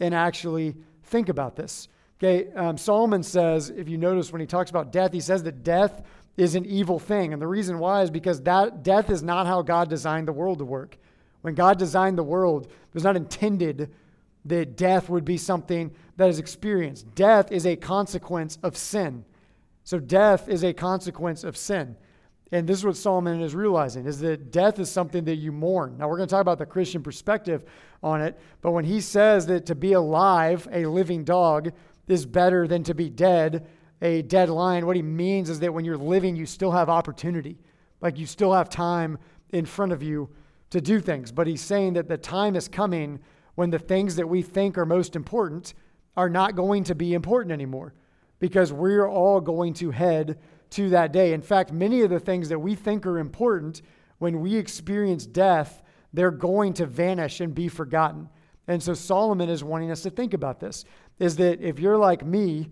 and 0.00 0.14
actually 0.14 0.76
think 1.04 1.28
about 1.28 1.56
this. 1.56 1.88
Okay, 2.18 2.52
um, 2.52 2.76
Solomon 2.76 3.22
says, 3.22 3.70
if 3.70 3.88
you 3.88 3.96
notice 3.96 4.30
when 4.30 4.40
he 4.40 4.46
talks 4.46 4.70
about 4.70 4.92
death, 4.92 5.12
he 5.12 5.20
says 5.20 5.42
that 5.44 5.64
death 5.64 6.02
is 6.36 6.54
an 6.54 6.64
evil 6.64 6.98
thing. 6.98 7.32
And 7.32 7.40
the 7.40 7.46
reason 7.46 7.78
why 7.78 8.02
is 8.02 8.10
because 8.10 8.42
that 8.42 8.82
death 8.82 9.10
is 9.10 9.22
not 9.22 9.46
how 9.46 9.62
God 9.62 9.88
designed 9.88 10.28
the 10.28 10.32
world 10.32 10.58
to 10.58 10.64
work. 10.64 10.96
When 11.42 11.54
God 11.54 11.78
designed 11.78 12.18
the 12.18 12.22
world, 12.22 12.66
it 12.66 12.94
was 12.94 13.04
not 13.04 13.16
intended 13.16 13.90
that 14.44 14.76
death 14.76 15.08
would 15.08 15.24
be 15.24 15.36
something 15.36 15.90
that 16.16 16.28
is 16.28 16.38
experienced. 16.38 17.14
Death 17.14 17.52
is 17.52 17.66
a 17.66 17.76
consequence 17.76 18.58
of 18.62 18.76
sin. 18.76 19.24
So 19.84 19.98
death 19.98 20.48
is 20.48 20.64
a 20.64 20.72
consequence 20.72 21.44
of 21.44 21.56
sin. 21.56 21.96
And 22.52 22.66
this 22.66 22.78
is 22.78 22.84
what 22.84 22.96
Solomon 22.96 23.40
is 23.42 23.54
realizing 23.54 24.06
is 24.06 24.18
that 24.20 24.50
death 24.50 24.78
is 24.78 24.90
something 24.90 25.24
that 25.24 25.36
you 25.36 25.52
mourn. 25.52 25.96
Now 25.98 26.08
we're 26.08 26.16
going 26.16 26.28
to 26.28 26.32
talk 26.32 26.40
about 26.40 26.58
the 26.58 26.66
Christian 26.66 27.02
perspective 27.02 27.64
on 28.02 28.20
it, 28.20 28.38
but 28.60 28.72
when 28.72 28.84
he 28.84 29.00
says 29.00 29.46
that 29.46 29.66
to 29.66 29.74
be 29.74 29.92
alive, 29.92 30.66
a 30.72 30.86
living 30.86 31.22
dog 31.22 31.72
is 32.08 32.26
better 32.26 32.66
than 32.66 32.82
to 32.84 32.94
be 32.94 33.08
dead, 33.08 33.66
a 34.02 34.22
dead 34.22 34.48
lion, 34.48 34.86
what 34.86 34.96
he 34.96 35.02
means 35.02 35.50
is 35.50 35.60
that 35.60 35.72
when 35.72 35.84
you're 35.84 35.96
living, 35.96 36.36
you 36.36 36.46
still 36.46 36.70
have 36.72 36.88
opportunity. 36.88 37.58
Like 38.00 38.18
you 38.18 38.26
still 38.26 38.52
have 38.52 38.70
time 38.70 39.18
in 39.50 39.66
front 39.66 39.92
of 39.92 40.02
you 40.02 40.30
to 40.70 40.80
do 40.80 41.00
things. 41.00 41.32
But 41.32 41.46
he's 41.46 41.60
saying 41.60 41.94
that 41.94 42.08
the 42.08 42.16
time 42.16 42.56
is 42.56 42.68
coming 42.68 43.20
when 43.56 43.70
the 43.70 43.78
things 43.78 44.16
that 44.16 44.28
we 44.28 44.42
think 44.42 44.78
are 44.78 44.86
most 44.86 45.16
important 45.16 45.74
are 46.16 46.30
not 46.30 46.56
going 46.56 46.84
to 46.84 46.94
be 46.94 47.14
important 47.14 47.52
anymore 47.52 47.94
because 48.38 48.72
we're 48.72 49.08
all 49.08 49.40
going 49.40 49.74
to 49.74 49.90
head 49.90 50.38
to 50.70 50.88
that 50.90 51.12
day. 51.12 51.32
In 51.32 51.42
fact, 51.42 51.72
many 51.72 52.02
of 52.02 52.10
the 52.10 52.20
things 52.20 52.48
that 52.48 52.58
we 52.58 52.74
think 52.74 53.06
are 53.06 53.18
important, 53.18 53.82
when 54.18 54.40
we 54.40 54.56
experience 54.56 55.26
death, 55.26 55.82
they're 56.12 56.30
going 56.30 56.72
to 56.74 56.86
vanish 56.86 57.40
and 57.40 57.54
be 57.54 57.68
forgotten. 57.68 58.28
And 58.66 58.82
so 58.82 58.94
Solomon 58.94 59.48
is 59.48 59.64
wanting 59.64 59.90
us 59.90 60.02
to 60.02 60.10
think 60.10 60.32
about 60.32 60.60
this 60.60 60.84
is 61.18 61.36
that 61.36 61.60
if 61.60 61.78
you're 61.78 61.98
like 61.98 62.24
me, 62.24 62.70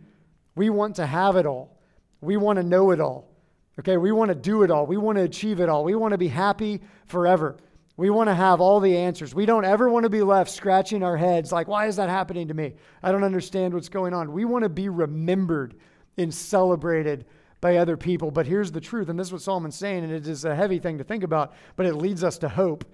we 0.58 0.70
want 0.70 0.96
to 0.96 1.06
have 1.06 1.36
it 1.36 1.46
all. 1.46 1.78
We 2.20 2.36
want 2.36 2.58
to 2.58 2.62
know 2.62 2.90
it 2.90 3.00
all. 3.00 3.30
Okay, 3.78 3.96
we 3.96 4.10
want 4.10 4.30
to 4.30 4.34
do 4.34 4.64
it 4.64 4.70
all. 4.70 4.86
We 4.86 4.96
want 4.96 5.18
to 5.18 5.24
achieve 5.24 5.60
it 5.60 5.68
all. 5.68 5.84
We 5.84 5.94
want 5.94 6.12
to 6.12 6.18
be 6.18 6.28
happy 6.28 6.82
forever. 7.06 7.56
We 7.96 8.10
want 8.10 8.28
to 8.28 8.34
have 8.34 8.60
all 8.60 8.80
the 8.80 8.96
answers. 8.96 9.34
We 9.34 9.46
don't 9.46 9.64
ever 9.64 9.88
want 9.88 10.04
to 10.04 10.10
be 10.10 10.22
left 10.22 10.50
scratching 10.50 11.02
our 11.02 11.16
heads 11.16 11.52
like, 11.52 11.68
why 11.68 11.86
is 11.86 11.96
that 11.96 12.08
happening 12.08 12.48
to 12.48 12.54
me? 12.54 12.74
I 13.02 13.12
don't 13.12 13.24
understand 13.24 13.74
what's 13.74 13.88
going 13.88 14.14
on. 14.14 14.32
We 14.32 14.44
want 14.44 14.64
to 14.64 14.68
be 14.68 14.88
remembered 14.88 15.74
and 16.16 16.34
celebrated 16.34 17.24
by 17.60 17.76
other 17.76 17.96
people. 17.96 18.30
But 18.30 18.46
here's 18.46 18.72
the 18.72 18.80
truth, 18.80 19.08
and 19.08 19.18
this 19.18 19.28
is 19.28 19.32
what 19.32 19.42
Solomon's 19.42 19.76
saying, 19.76 20.04
and 20.04 20.12
it 20.12 20.26
is 20.26 20.44
a 20.44 20.54
heavy 20.54 20.78
thing 20.78 20.98
to 20.98 21.04
think 21.04 21.22
about, 21.22 21.54
but 21.76 21.86
it 21.86 21.94
leads 21.94 22.22
us 22.22 22.38
to 22.38 22.48
hope, 22.48 22.84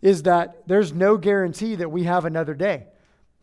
is 0.00 0.22
that 0.24 0.66
there's 0.66 0.92
no 0.92 1.16
guarantee 1.16 1.74
that 1.76 1.90
we 1.90 2.04
have 2.04 2.24
another 2.24 2.54
day. 2.54 2.86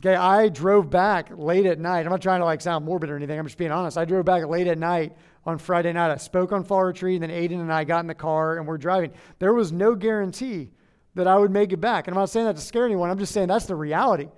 Okay, 0.02 0.16
I 0.16 0.48
drove 0.48 0.90
back 0.90 1.30
late 1.36 1.66
at 1.66 1.78
night. 1.78 2.06
I'm 2.06 2.12
not 2.12 2.22
trying 2.22 2.40
to 2.40 2.46
like 2.46 2.62
sound 2.62 2.86
morbid 2.86 3.10
or 3.10 3.18
anything. 3.18 3.38
I'm 3.38 3.46
just 3.46 3.58
being 3.58 3.72
honest. 3.72 3.98
I 3.98 4.06
drove 4.06 4.24
back 4.24 4.46
late 4.46 4.68
at 4.68 4.78
night 4.78 5.14
on 5.46 5.58
Friday 5.58 5.92
night. 5.92 6.10
I 6.10 6.16
spoke 6.16 6.54
on 6.54 6.64
Fall 6.64 6.86
Retreat, 6.86 7.22
and 7.22 7.30
then 7.30 7.38
Aiden 7.38 7.60
and 7.60 7.74
I 7.74 7.84
got 7.84 8.00
in 8.00 8.08
the 8.08 8.16
car 8.16 8.58
and 8.58 8.66
we're 8.66 8.78
driving. 8.78 9.12
There 9.40 9.54
was 9.54 9.74
no 9.74 9.96
guarantee 9.96 10.72
that 11.16 11.28
I 11.28 11.38
would 11.38 11.52
make 11.52 11.74
it 11.74 11.82
back. 11.82 12.08
And 12.08 12.16
I'm 12.16 12.22
not 12.22 12.30
saying 12.30 12.46
that 12.46 12.56
to 12.56 12.62
scare 12.62 12.86
anyone. 12.86 13.10
I'm 13.10 13.20
just 13.20 13.34
saying 13.34 13.50
that's 13.50 13.66
the 13.66 13.76
reality, 13.76 14.30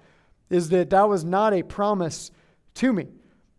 is 0.49 0.69
that 0.69 0.89
that 0.89 1.07
was 1.07 1.23
not 1.23 1.53
a 1.53 1.61
promise 1.61 2.31
to 2.75 2.91
me. 2.91 3.07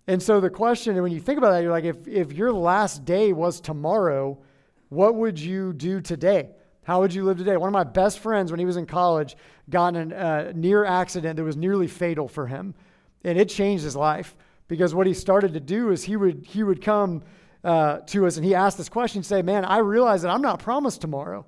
And 0.08 0.20
so 0.20 0.40
the 0.40 0.50
question, 0.50 1.00
when 1.00 1.12
you 1.12 1.20
think 1.20 1.38
about 1.38 1.52
that, 1.52 1.62
you're 1.62 1.70
like, 1.70 1.84
if, 1.84 2.08
if 2.08 2.32
your 2.32 2.52
last 2.52 3.04
day 3.04 3.32
was 3.32 3.60
tomorrow, 3.60 4.38
what 4.88 5.14
would 5.14 5.38
you 5.38 5.72
do 5.72 6.00
today? 6.00 6.50
How 6.82 6.98
would 7.00 7.14
you 7.14 7.22
live 7.22 7.38
today? 7.38 7.56
One 7.56 7.68
of 7.68 7.72
my 7.72 7.84
best 7.84 8.18
friends, 8.18 8.50
when 8.50 8.58
he 8.58 8.66
was 8.66 8.76
in 8.76 8.86
college, 8.86 9.36
got 9.70 9.96
in 9.96 10.12
a 10.12 10.16
uh, 10.16 10.52
near 10.54 10.84
accident 10.84 11.36
that 11.36 11.44
was 11.44 11.56
nearly 11.56 11.86
fatal 11.86 12.28
for 12.28 12.46
him. 12.46 12.74
And 13.24 13.38
it 13.38 13.48
changed 13.48 13.84
his 13.84 13.96
life 13.96 14.34
because 14.68 14.94
what 14.94 15.06
he 15.06 15.14
started 15.14 15.54
to 15.54 15.60
do 15.60 15.90
is 15.90 16.02
he 16.02 16.16
would, 16.16 16.44
he 16.46 16.62
would 16.62 16.82
come 16.82 17.22
uh, 17.64 17.98
to 17.98 18.26
us 18.26 18.36
and 18.36 18.44
he 18.44 18.54
asked 18.54 18.78
this 18.78 18.88
question, 18.88 19.22
say, 19.22 19.42
Man, 19.42 19.64
I 19.64 19.78
realize 19.78 20.22
that 20.22 20.30
I'm 20.30 20.42
not 20.42 20.58
promised 20.58 21.00
tomorrow. 21.00 21.46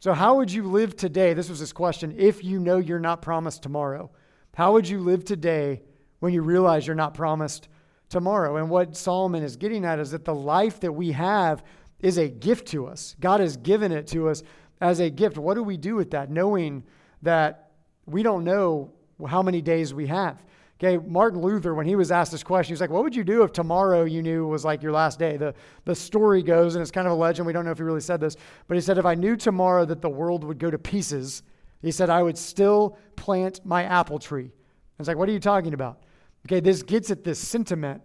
So, 0.00 0.12
how 0.12 0.36
would 0.36 0.50
you 0.50 0.64
live 0.64 0.96
today? 0.96 1.32
This 1.32 1.48
was 1.48 1.60
his 1.60 1.72
question. 1.72 2.14
If 2.18 2.42
you 2.42 2.58
know 2.58 2.78
you're 2.78 2.98
not 2.98 3.22
promised 3.22 3.62
tomorrow, 3.62 4.10
how 4.54 4.72
would 4.72 4.88
you 4.88 4.98
live 4.98 5.24
today 5.24 5.82
when 6.18 6.32
you 6.32 6.42
realize 6.42 6.86
you're 6.86 6.96
not 6.96 7.14
promised 7.14 7.68
tomorrow? 8.08 8.56
And 8.56 8.68
what 8.68 8.96
Solomon 8.96 9.44
is 9.44 9.56
getting 9.56 9.84
at 9.84 10.00
is 10.00 10.10
that 10.10 10.24
the 10.24 10.34
life 10.34 10.80
that 10.80 10.90
we 10.90 11.12
have 11.12 11.62
is 12.00 12.18
a 12.18 12.28
gift 12.28 12.66
to 12.68 12.88
us. 12.88 13.14
God 13.20 13.38
has 13.38 13.56
given 13.56 13.92
it 13.92 14.08
to 14.08 14.28
us 14.28 14.42
as 14.80 14.98
a 14.98 15.08
gift. 15.08 15.38
What 15.38 15.54
do 15.54 15.62
we 15.62 15.76
do 15.76 15.94
with 15.94 16.10
that, 16.10 16.30
knowing 16.30 16.82
that 17.22 17.70
we 18.06 18.22
don't 18.22 18.44
know 18.44 18.92
how 19.26 19.42
many 19.42 19.62
days 19.62 19.94
we 19.94 20.06
have? 20.08 20.42
Okay, 20.82 20.98
Martin 21.06 21.40
Luther, 21.40 21.74
when 21.74 21.86
he 21.86 21.94
was 21.94 22.10
asked 22.10 22.32
this 22.32 22.42
question, 22.42 22.70
he 22.70 22.72
was 22.72 22.80
like, 22.80 22.90
What 22.90 23.04
would 23.04 23.14
you 23.14 23.22
do 23.22 23.44
if 23.44 23.52
tomorrow 23.52 24.02
you 24.04 24.20
knew 24.20 24.46
was 24.46 24.64
like 24.64 24.82
your 24.82 24.90
last 24.90 25.18
day? 25.18 25.36
The, 25.36 25.54
the 25.84 25.94
story 25.94 26.42
goes, 26.42 26.74
and 26.74 26.82
it's 26.82 26.90
kind 26.90 27.06
of 27.06 27.12
a 27.12 27.16
legend. 27.16 27.46
We 27.46 27.52
don't 27.52 27.64
know 27.64 27.70
if 27.70 27.78
he 27.78 27.84
really 27.84 28.00
said 28.00 28.20
this, 28.20 28.36
but 28.66 28.74
he 28.74 28.80
said, 28.80 28.98
If 28.98 29.06
I 29.06 29.14
knew 29.14 29.36
tomorrow 29.36 29.84
that 29.84 30.02
the 30.02 30.10
world 30.10 30.42
would 30.42 30.58
go 30.58 30.70
to 30.70 30.78
pieces, 30.78 31.44
he 31.82 31.92
said, 31.92 32.10
I 32.10 32.22
would 32.22 32.36
still 32.36 32.98
plant 33.14 33.64
my 33.64 33.84
apple 33.84 34.18
tree. 34.18 34.46
I 34.46 34.98
was 34.98 35.06
like, 35.06 35.16
What 35.16 35.28
are 35.28 35.32
you 35.32 35.38
talking 35.40 35.72
about? 35.72 36.02
Okay, 36.46 36.58
this 36.58 36.82
gets 36.82 37.12
at 37.12 37.22
this 37.22 37.38
sentiment 37.38 38.02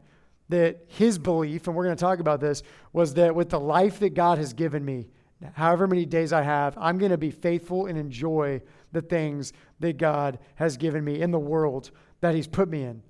that 0.50 0.86
his 0.88 1.18
belief, 1.18 1.66
and 1.66 1.76
we're 1.76 1.84
going 1.84 1.96
to 1.96 2.00
talk 2.00 2.20
about 2.20 2.40
this, 2.40 2.62
was 2.94 3.16
that 3.16 3.34
with 3.34 3.50
the 3.50 3.60
life 3.60 4.00
that 4.00 4.14
God 4.14 4.38
has 4.38 4.54
given 4.54 4.86
me, 4.86 5.08
however 5.54 5.88
many 5.88 6.06
days 6.06 6.32
I 6.32 6.44
have, 6.44 6.78
I'm 6.78 7.00
going 7.00 7.12
to 7.12 7.18
be 7.18 7.32
faithful 7.32 7.88
and 7.88 7.98
enjoy 7.98 8.62
the 8.92 9.02
things 9.02 9.54
that 9.80 9.98
God 9.98 10.40
has 10.56 10.78
given 10.78 11.04
me 11.04 11.22
in 11.22 11.32
the 11.32 11.40
world 11.40 11.92
that 12.22 12.36
he's 12.36 12.48
put 12.48 12.70
me 12.70 12.84
in. 12.84 13.02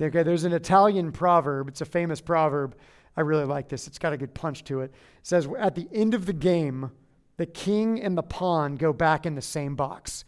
Okay, 0.00 0.22
there's 0.22 0.44
an 0.44 0.52
Italian 0.52 1.12
proverb. 1.12 1.68
It's 1.68 1.80
a 1.80 1.86
famous 1.86 2.20
proverb. 2.20 2.76
I 3.16 3.20
really 3.20 3.44
like 3.44 3.68
this. 3.68 3.86
It's 3.86 3.98
got 3.98 4.12
a 4.12 4.16
good 4.16 4.34
punch 4.34 4.64
to 4.64 4.80
it. 4.80 4.86
It 4.86 4.94
says, 5.22 5.48
At 5.58 5.74
the 5.74 5.88
end 5.92 6.14
of 6.14 6.26
the 6.26 6.32
game, 6.32 6.90
the 7.36 7.46
king 7.46 8.00
and 8.02 8.16
the 8.16 8.22
pawn 8.22 8.76
go 8.76 8.92
back 8.92 9.26
in 9.26 9.34
the 9.34 9.42
same 9.42 9.76
box. 9.76 10.24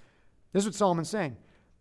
This 0.53 0.62
is 0.62 0.69
what 0.69 0.75
Solomon's 0.75 1.11
saying 1.11 1.37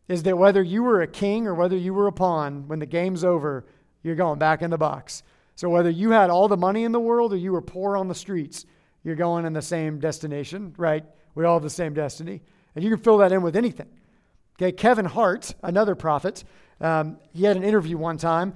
is 0.08 0.24
that 0.24 0.38
whether 0.38 0.62
you 0.62 0.84
were 0.84 1.02
a 1.02 1.08
king 1.08 1.48
or 1.48 1.56
whether 1.56 1.76
you 1.78 1.94
were 1.94 2.08
a 2.08 2.12
pawn, 2.12 2.68
when 2.68 2.80
the 2.80 2.86
game's 2.86 3.24
over, 3.24 3.66
you're 4.04 4.16
going 4.16 4.38
back 4.38 4.62
in 4.62 4.70
the 4.70 4.78
box. 4.78 5.24
So 5.56 5.70
whether 5.70 5.90
you 5.90 6.12
had 6.12 6.30
all 6.30 6.48
the 6.48 6.58
money 6.58 6.84
in 6.84 6.92
the 6.92 7.00
world 7.00 7.34
or 7.34 7.38
you 7.38 7.52
were 7.52 7.62
poor 7.62 7.98
on 7.98 8.08
the 8.08 8.16
streets, 8.16 8.66
you're 9.04 9.16
going 9.16 9.46
in 9.46 9.54
the 9.54 9.62
same 9.62 10.00
destination, 10.00 10.74
right? 10.78 11.04
We 11.34 11.46
all 11.46 11.56
have 11.56 11.64
the 11.64 11.70
same 11.70 11.94
destiny. 11.94 12.42
And 12.76 12.84
you 12.84 12.90
can 12.90 13.00
fill 13.00 13.18
that 13.20 13.32
in 13.32 13.42
with 13.42 13.56
anything. 13.56 13.88
Okay, 14.58 14.72
Kevin 14.72 15.06
Hart, 15.06 15.54
another 15.64 15.96
prophet, 15.96 16.44
um, 16.82 17.18
he 17.34 17.44
had 17.44 17.58
an 17.58 17.64
interview 17.64 17.98
one 17.98 18.18
time, 18.18 18.54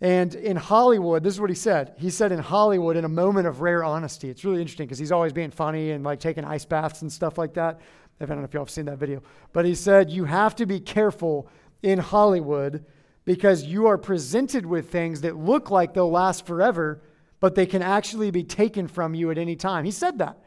and 0.00 0.34
in 0.34 0.56
Hollywood, 0.56 1.22
this 1.22 1.34
is 1.34 1.40
what 1.40 1.50
he 1.50 1.56
said. 1.56 1.94
He 1.96 2.10
said 2.10 2.32
in 2.32 2.38
Hollywood, 2.38 2.96
in 2.96 3.04
a 3.04 3.08
moment 3.08 3.46
of 3.46 3.60
rare 3.60 3.84
honesty, 3.84 4.28
it's 4.28 4.44
really 4.44 4.60
interesting 4.60 4.86
because 4.86 4.98
he's 4.98 5.12
always 5.12 5.32
being 5.32 5.50
funny 5.50 5.92
and 5.92 6.04
like 6.04 6.20
taking 6.20 6.44
ice 6.44 6.64
baths 6.64 7.02
and 7.02 7.10
stuff 7.10 7.38
like 7.38 7.54
that. 7.54 7.80
I 8.20 8.26
don't 8.26 8.38
know 8.38 8.44
if 8.44 8.52
y'all 8.52 8.64
have 8.64 8.70
seen 8.70 8.84
that 8.86 8.98
video, 8.98 9.22
but 9.52 9.64
he 9.64 9.74
said, 9.74 10.10
You 10.10 10.24
have 10.24 10.54
to 10.56 10.66
be 10.66 10.80
careful 10.80 11.48
in 11.82 11.98
Hollywood 11.98 12.84
because 13.24 13.64
you 13.64 13.86
are 13.86 13.98
presented 13.98 14.66
with 14.66 14.90
things 14.90 15.22
that 15.22 15.36
look 15.36 15.70
like 15.70 15.94
they'll 15.94 16.10
last 16.10 16.46
forever, 16.46 17.00
but 17.40 17.54
they 17.54 17.66
can 17.66 17.82
actually 17.82 18.30
be 18.30 18.44
taken 18.44 18.86
from 18.86 19.14
you 19.14 19.30
at 19.30 19.38
any 19.38 19.56
time. 19.56 19.84
He 19.84 19.90
said 19.90 20.18
that. 20.18 20.38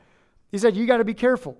He 0.51 0.57
said, 0.57 0.75
You 0.75 0.85
got 0.85 0.97
to 0.97 1.03
be 1.03 1.13
careful. 1.13 1.57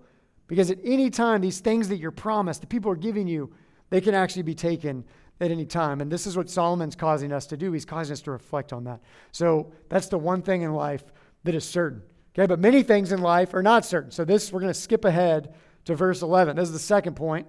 Because 0.47 0.71
at 0.71 0.79
any 0.83 1.09
time, 1.09 1.41
these 1.41 1.59
things 1.59 1.89
that 1.89 1.97
you're 1.97 2.11
promised, 2.11 2.61
the 2.61 2.67
people 2.67 2.91
are 2.91 2.95
giving 2.95 3.27
you, 3.27 3.53
they 3.89 4.01
can 4.01 4.13
actually 4.13 4.43
be 4.43 4.55
taken 4.55 5.03
at 5.39 5.51
any 5.51 5.65
time. 5.65 6.01
And 6.01 6.11
this 6.11 6.25
is 6.25 6.35
what 6.35 6.49
Solomon's 6.49 6.95
causing 6.95 7.31
us 7.31 7.45
to 7.47 7.57
do. 7.57 7.71
He's 7.71 7.85
causing 7.85 8.13
us 8.13 8.21
to 8.21 8.31
reflect 8.31 8.73
on 8.73 8.85
that. 8.85 9.01
So 9.31 9.71
that's 9.89 10.07
the 10.07 10.17
one 10.17 10.41
thing 10.41 10.61
in 10.61 10.73
life 10.73 11.03
that 11.43 11.53
is 11.53 11.65
certain. 11.65 12.01
Okay, 12.33 12.45
but 12.45 12.59
many 12.59 12.83
things 12.83 13.11
in 13.11 13.21
life 13.21 13.53
are 13.53 13.63
not 13.63 13.85
certain. 13.85 14.11
So 14.11 14.23
this, 14.23 14.51
we're 14.51 14.59
going 14.59 14.73
to 14.73 14.79
skip 14.79 15.05
ahead 15.05 15.55
to 15.85 15.95
verse 15.95 16.21
11. 16.21 16.55
This 16.55 16.67
is 16.67 16.73
the 16.73 16.79
second 16.79 17.15
point. 17.15 17.47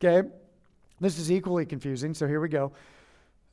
Okay, 0.00 0.28
this 1.00 1.18
is 1.18 1.30
equally 1.30 1.66
confusing. 1.66 2.14
So 2.14 2.26
here 2.26 2.40
we 2.40 2.48
go. 2.48 2.72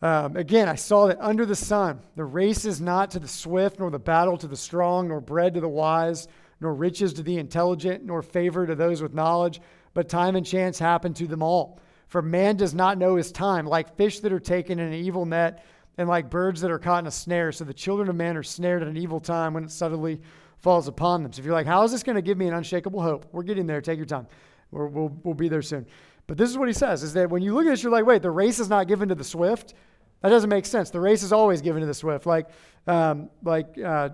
Um, 0.01 0.35
again, 0.35 0.69
I 0.69 0.75
saw 0.75 1.07
that 1.07 1.17
under 1.19 1.45
the 1.45 1.55
sun, 1.55 2.01
the 2.15 2.25
race 2.25 2.65
is 2.65 2.81
not 2.81 3.11
to 3.11 3.19
the 3.19 3.27
swift, 3.27 3.79
nor 3.79 3.89
the 3.89 3.99
battle 3.99 4.37
to 4.37 4.47
the 4.47 4.57
strong, 4.57 5.07
nor 5.07 5.21
bread 5.21 5.53
to 5.55 5.61
the 5.61 5.69
wise 5.69 6.27
nor 6.59 6.73
riches 6.73 7.13
to 7.13 7.23
the 7.23 7.37
intelligent, 7.37 8.03
nor 8.03 8.21
favor 8.21 8.65
to 8.65 8.75
those 8.75 9.01
with 9.01 9.13
knowledge, 9.13 9.61
but 9.93 10.09
time 10.09 10.35
and 10.35 10.45
chance 10.45 10.79
happen 10.79 11.13
to 11.13 11.27
them 11.27 11.43
all. 11.43 11.79
For 12.07 12.21
man 12.21 12.55
does 12.55 12.73
not 12.73 12.97
know 12.97 13.15
his 13.15 13.31
time, 13.31 13.65
like 13.65 13.95
fish 13.97 14.19
that 14.21 14.31
are 14.31 14.39
taken 14.39 14.79
in 14.79 14.87
an 14.87 14.93
evil 14.93 15.25
net, 15.25 15.65
and 15.97 16.07
like 16.09 16.29
birds 16.29 16.61
that 16.61 16.71
are 16.71 16.79
caught 16.79 16.99
in 16.99 17.07
a 17.07 17.11
snare. 17.11 17.51
So 17.51 17.63
the 17.63 17.73
children 17.73 18.09
of 18.09 18.15
man 18.15 18.37
are 18.37 18.43
snared 18.43 18.81
at 18.81 18.87
an 18.87 18.97
evil 18.97 19.19
time 19.19 19.53
when 19.53 19.63
it 19.63 19.71
suddenly 19.71 20.21
falls 20.59 20.87
upon 20.87 21.23
them. 21.23 21.31
So 21.31 21.39
if 21.39 21.45
you're 21.45 21.53
like, 21.53 21.67
how 21.67 21.83
is 21.83 21.91
this 21.91 22.03
going 22.03 22.15
to 22.15 22.21
give 22.21 22.37
me 22.37 22.47
an 22.47 22.53
unshakable 22.53 23.01
hope? 23.01 23.25
We're 23.31 23.43
getting 23.43 23.67
there. 23.67 23.81
Take 23.81 23.97
your 23.97 24.05
time. 24.05 24.27
we 24.71 24.79
will 24.79 24.87
we'll, 24.89 25.19
we'll 25.23 25.33
be 25.33 25.49
there 25.49 25.61
soon. 25.61 25.85
But 26.27 26.37
this 26.37 26.49
is 26.49 26.57
what 26.57 26.67
he 26.67 26.73
says: 26.73 27.03
is 27.03 27.13
that 27.13 27.29
when 27.29 27.41
you 27.41 27.53
look 27.53 27.65
at 27.65 27.69
this, 27.69 27.83
you're 27.83 27.91
like, 27.91 28.05
wait, 28.05 28.21
the 28.21 28.31
race 28.31 28.59
is 28.59 28.69
not 28.69 28.87
given 28.87 29.09
to 29.09 29.15
the 29.15 29.23
swift. 29.23 29.73
That 30.21 30.29
doesn't 30.29 30.49
make 30.49 30.65
sense. 30.65 30.89
The 30.89 30.99
race 30.99 31.21
is 31.21 31.31
always 31.31 31.61
given 31.61 31.81
to 31.81 31.85
the 31.85 31.93
swift. 31.93 32.25
Like, 32.25 32.47
um, 32.87 33.29
like 33.43 33.77
uh, 33.77 34.09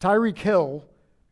Tyreek 0.00 0.38
Hill 0.38 0.84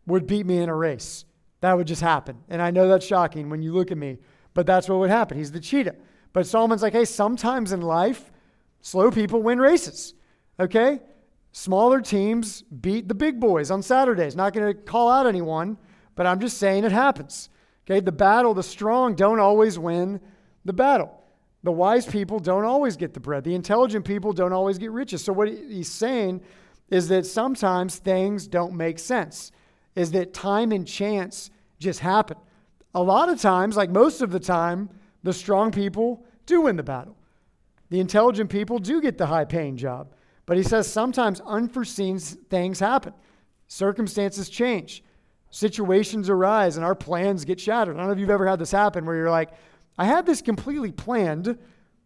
would 0.07 0.27
beat 0.27 0.47
me 0.47 0.59
in 0.59 0.69
a 0.69 0.75
race. 0.75 1.25
That 1.61 1.77
would 1.77 1.87
just 1.87 2.03
happen. 2.03 2.39
And 2.49 2.61
I 2.61 2.71
know 2.71 2.89
that's 2.89 3.07
shocking 3.07 3.49
when 3.49 3.63
you 3.63 3.73
look 3.73 3.91
at 3.91 3.99
me, 3.99 4.19
but 4.55 4.67
that's 4.67 4.89
what 4.89 4.99
would 4.99 5.11
happen. 5.11 5.39
He's 5.39 5.53
the 5.53 5.61
cheetah. 5.61 5.95
But 6.33 6.47
Solomon's 6.47 6.83
like, 6.83 6.93
hey, 6.93 7.05
sometimes 7.05 7.73
in 7.73 7.83
life, 7.83 8.33
slow 8.81 9.11
people 9.11 9.43
win 9.43 9.59
races. 9.61 10.15
Okay? 10.59 11.01
Smaller 11.53 12.01
teams 12.01 12.63
beat 12.63 13.07
the 13.09 13.15
big 13.15 13.39
boys 13.39 13.71
on 13.71 13.83
Saturdays. 13.83 14.35
Not 14.35 14.55
going 14.55 14.67
to 14.67 14.75
call 14.75 15.11
out 15.11 15.27
anyone, 15.27 15.79
but 16.15 16.27
I'm 16.27 16.41
just 16.41 16.59
saying 16.59 16.85
it 16.85 16.93
happens. 16.93 17.49
Okay? 17.87 18.01
The 18.01 18.13
battle, 18.13 18.55
the 18.55 18.63
strong 18.63 19.15
don't 19.15 19.39
always 19.39 19.79
win 19.79 20.21
the 20.65 20.73
battle. 20.73 21.19
The 21.63 21.73
wise 21.73 22.07
people 22.07 22.41
don't 22.41 22.65
always 22.65 22.97
get 22.97 23.15
the 23.15 23.21
bread. 23.21 23.45
The 23.45 23.55
intelligent 23.55 24.05
people 24.05 24.33
don't 24.33 24.53
always 24.53 24.79
get 24.79 24.91
riches. 24.91 25.23
So 25.23 25.33
what 25.33 25.49
he's 25.49 25.91
saying 25.91 26.41
is 26.91 27.07
that 27.09 27.25
sometimes 27.25 27.97
things 27.97 28.49
don't 28.49 28.75
make 28.75 28.99
sense 28.99 29.53
is 29.95 30.13
that 30.13 30.33
time 30.33 30.73
and 30.73 30.87
chance 30.87 31.51
just 31.79 32.01
happen. 32.01 32.37
A 32.95 33.03
lot 33.03 33.29
of 33.29 33.41
times, 33.41 33.77
like 33.77 33.91
most 33.91 34.23
of 34.23 34.31
the 34.31 34.41
time, 34.41 34.91
the 35.23 35.33
strong 35.33 35.71
people 35.71 36.25
do 36.47 36.63
win 36.63 36.77
the 36.77 36.83
battle. 36.83 37.17
The 37.91 38.01
intelligent 38.01 38.51
people 38.51 38.79
do 38.79 39.01
get 39.01 39.19
the 39.19 39.27
high 39.27 39.45
paying 39.45 39.77
job. 39.77 40.15
But 40.47 40.57
he 40.57 40.63
says 40.63 40.91
sometimes 40.91 41.41
unforeseen 41.43 42.19
things 42.19 42.81
happen, 42.81 43.13
circumstances 43.69 44.49
change, 44.49 45.05
situations 45.51 46.31
arise, 46.31 46.77
and 46.77 46.85
our 46.85 46.95
plans 46.95 47.45
get 47.45 47.61
shattered. 47.61 47.97
I 47.97 47.99
don't 47.99 48.07
know 48.07 48.13
if 48.13 48.19
you've 48.19 48.31
ever 48.31 48.47
had 48.47 48.59
this 48.59 48.73
happen 48.73 49.05
where 49.05 49.17
you're 49.17 49.31
like, 49.31 49.51
I 49.99 50.07
had 50.07 50.25
this 50.25 50.41
completely 50.43 50.91
planned. 50.91 51.59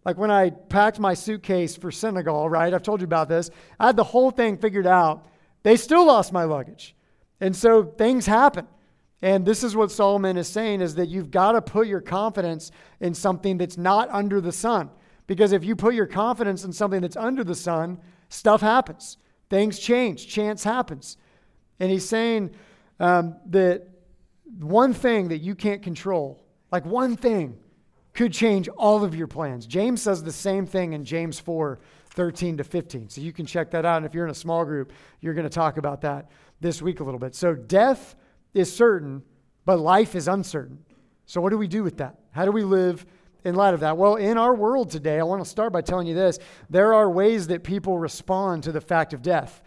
Like 0.05 0.19
when 0.19 0.31
I 0.31 0.50
packed 0.50 0.99
my 0.99 1.14
suitcase 1.14 1.76
for 1.76 1.93
Senegal, 1.93 2.49
right? 2.50 2.75
I've 2.75 2.83
told 2.83 3.00
you 3.00 3.05
about 3.05 3.28
this. 3.28 3.50
I 3.78 3.87
had 3.87 3.97
the 3.97 4.05
whole 4.05 4.31
thing 4.31 4.57
figured 4.59 4.87
out. 4.87 5.26
They 5.62 5.76
still 5.76 6.05
lost 6.05 6.33
my 6.33 6.45
luggage. 6.45 6.96
And 7.40 7.55
so 7.55 7.85
things 7.85 8.26
happen. 8.26 8.66
And 9.23 9.45
this 9.45 9.64
is 9.64 9.75
what 9.75 9.90
Solomon 9.90 10.37
is 10.37 10.49
saying 10.49 10.81
is 10.81 10.95
that 10.97 11.09
you've 11.09 11.31
got 11.31 11.52
to 11.52 11.62
put 11.62 11.87
your 11.87 12.00
confidence 12.00 12.71
in 13.00 13.14
something 13.14 13.59
that's 13.59 13.78
not 13.78 14.09
under 14.11 14.40
the 14.40 14.52
sun. 14.52 14.90
Because 15.26 15.52
if 15.52 15.64
you 15.64 15.75
put 15.75 15.95
your 15.95 16.07
confidence 16.07 16.64
in 16.64 16.73
something 16.73 17.00
that's 17.00 17.16
under 17.16 17.43
the 17.43 17.55
sun, 17.55 17.99
stuff 18.28 18.61
happens. 18.61 19.19
Things 19.49 19.78
change, 19.78 20.28
chance 20.28 20.64
happens. 20.64 21.16
And 21.81 21.90
he's 21.90 22.09
saying 22.09 22.50
um, 23.00 23.37
that 23.47 23.88
one 24.61 24.93
thing 24.93 25.28
that 25.28 25.38
you 25.38 25.55
can't 25.55 25.83
control, 25.83 26.45
like 26.71 26.85
one 26.85 27.16
thing, 27.16 27.59
could 28.12 28.33
change 28.33 28.69
all 28.69 29.05
of 29.05 29.14
your 29.14 29.26
plans. 29.26 29.66
James 29.66 30.02
says 30.02 30.23
the 30.23 30.33
same 30.33 30.66
thing 30.66 30.95
in 30.95 31.05
James 31.05 31.38
4 31.38 31.78
13 32.11 32.57
to 32.57 32.64
15. 32.64 33.11
So 33.11 33.21
you 33.21 33.31
can 33.31 33.45
check 33.45 33.71
that 33.73 33.85
out. 33.85 33.99
And 33.99 34.07
if 34.07 34.14
you're 34.14 34.25
in 34.25 34.31
a 34.31 34.35
small 34.35 34.64
group, 34.64 34.90
you're 35.21 35.35
going 35.35 35.45
to 35.45 35.50
talk 35.50 35.76
about 35.76 36.00
that 36.00 36.31
this 36.61 36.81
week 36.83 37.01
a 37.01 37.05
little 37.05 37.21
bit. 37.21 37.35
So 37.35 37.55
death 37.55 38.15
is 38.55 38.75
certain, 38.75 39.23
but 39.65 39.79
life 39.79 40.15
is 40.15 40.29
uncertain. 40.29 40.79
So 41.27 41.41
what 41.41 41.51
do 41.51 41.59
we 41.59 41.69
do 41.69 41.83
with 41.83 41.99
that? 41.99 42.19
How 42.31 42.45
do 42.45 42.53
we 42.53 42.63
live 42.63 43.05
in 43.45 43.55
light 43.55 43.75
of 43.75 43.81
that? 43.81 43.97
Well, 43.97 44.17
in 44.17 44.39
our 44.39 44.55
world 44.55 44.91
today, 44.91 45.19
I 45.19 45.25
want 45.25 45.43
to 45.43 45.49
start 45.49 45.73
by 45.73 45.81
telling 45.81 46.07
you 46.07 46.15
this 46.15 46.39
there 46.71 46.95
are 46.95 47.11
ways 47.11 47.49
that 47.49 47.65
people 47.65 47.99
respond 47.99 48.63
to 48.65 48.73
the 48.73 48.81
fact 48.81 49.13
of 49.13 49.23
death. 49.23 49.63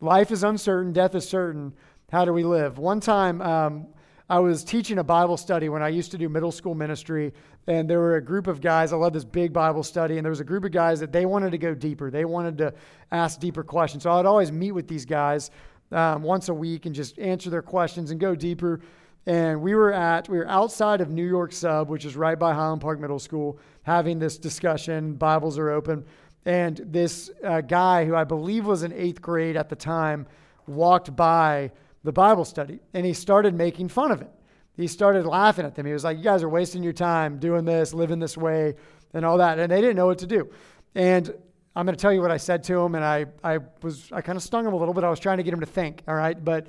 Life 0.00 0.30
is 0.30 0.42
uncertain, 0.42 0.92
death 0.92 1.14
is 1.14 1.28
certain. 1.28 1.72
How 2.10 2.24
do 2.24 2.32
we 2.32 2.44
live? 2.44 2.78
One 2.78 3.00
time, 3.00 3.40
um, 3.42 3.86
I 4.28 4.38
was 4.38 4.64
teaching 4.64 4.98
a 4.98 5.04
Bible 5.04 5.36
study 5.36 5.68
when 5.68 5.82
I 5.82 5.88
used 5.88 6.10
to 6.12 6.18
do 6.18 6.30
middle 6.30 6.52
school 6.52 6.74
ministry, 6.74 7.34
and 7.66 7.88
there 7.88 7.98
were 7.98 8.16
a 8.16 8.22
group 8.22 8.46
of 8.46 8.62
guys. 8.62 8.92
I 8.92 8.96
love 8.96 9.12
this 9.12 9.24
big 9.24 9.52
Bible 9.52 9.82
study, 9.82 10.16
and 10.16 10.24
there 10.24 10.30
was 10.30 10.40
a 10.40 10.44
group 10.44 10.64
of 10.64 10.72
guys 10.72 10.98
that 11.00 11.12
they 11.12 11.26
wanted 11.26 11.50
to 11.50 11.58
go 11.58 11.74
deeper. 11.74 12.10
They 12.10 12.24
wanted 12.24 12.56
to 12.58 12.72
ask 13.12 13.38
deeper 13.38 13.62
questions. 13.62 14.04
So 14.04 14.10
I'd 14.12 14.24
always 14.24 14.50
meet 14.50 14.72
with 14.72 14.88
these 14.88 15.04
guys 15.04 15.50
um, 15.94 16.22
once 16.22 16.48
a 16.48 16.54
week 16.54 16.86
and 16.86 16.94
just 16.94 17.18
answer 17.18 17.50
their 17.50 17.62
questions 17.62 18.10
and 18.10 18.20
go 18.20 18.34
deeper. 18.34 18.80
And 19.26 19.62
we 19.62 19.74
were 19.74 19.92
at 19.92 20.28
we 20.28 20.36
were 20.36 20.48
outside 20.48 21.00
of 21.00 21.10
New 21.10 21.26
York 21.26 21.52
Sub, 21.52 21.88
which 21.88 22.04
is 22.04 22.16
right 22.16 22.38
by 22.38 22.52
Highland 22.52 22.82
Park 22.82 23.00
Middle 23.00 23.18
School, 23.18 23.58
having 23.82 24.18
this 24.18 24.36
discussion. 24.36 25.14
Bibles 25.14 25.56
are 25.58 25.70
open, 25.70 26.04
and 26.44 26.78
this 26.84 27.30
uh, 27.42 27.62
guy 27.62 28.04
who 28.04 28.14
I 28.14 28.24
believe 28.24 28.66
was 28.66 28.82
in 28.82 28.92
eighth 28.92 29.22
grade 29.22 29.56
at 29.56 29.70
the 29.70 29.76
time 29.76 30.26
walked 30.66 31.14
by 31.16 31.70
the 32.02 32.12
Bible 32.12 32.44
study 32.44 32.80
and 32.92 33.04
he 33.04 33.12
started 33.12 33.54
making 33.54 33.88
fun 33.88 34.10
of 34.10 34.20
it. 34.20 34.30
He 34.76 34.86
started 34.86 35.24
laughing 35.24 35.64
at 35.64 35.74
them. 35.74 35.86
He 35.86 35.92
was 35.92 36.04
like, 36.04 36.18
You 36.18 36.24
guys 36.24 36.42
are 36.42 36.48
wasting 36.48 36.82
your 36.82 36.92
time 36.92 37.38
doing 37.38 37.64
this, 37.64 37.94
living 37.94 38.18
this 38.18 38.36
way, 38.36 38.74
and 39.12 39.24
all 39.24 39.38
that. 39.38 39.58
And 39.58 39.70
they 39.70 39.80
didn't 39.80 39.96
know 39.96 40.06
what 40.06 40.18
to 40.18 40.26
do. 40.26 40.50
And 40.94 41.32
I'm 41.76 41.86
going 41.86 41.96
to 41.96 42.00
tell 42.00 42.12
you 42.12 42.20
what 42.20 42.30
I 42.30 42.36
said 42.36 42.62
to 42.64 42.78
him, 42.80 42.94
and 42.94 43.04
I, 43.04 43.26
I 43.42 43.58
was 43.82 44.10
I 44.12 44.20
kind 44.20 44.36
of 44.36 44.42
stung 44.42 44.66
him 44.66 44.72
a 44.72 44.76
little 44.76 44.94
bit. 44.94 45.04
I 45.04 45.10
was 45.10 45.20
trying 45.20 45.38
to 45.38 45.42
get 45.42 45.52
him 45.52 45.60
to 45.60 45.66
think, 45.66 46.02
all 46.06 46.14
right? 46.14 46.42
But 46.42 46.68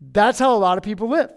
that's 0.00 0.38
how 0.38 0.54
a 0.54 0.58
lot 0.58 0.78
of 0.78 0.84
people 0.84 1.08
live. 1.08 1.32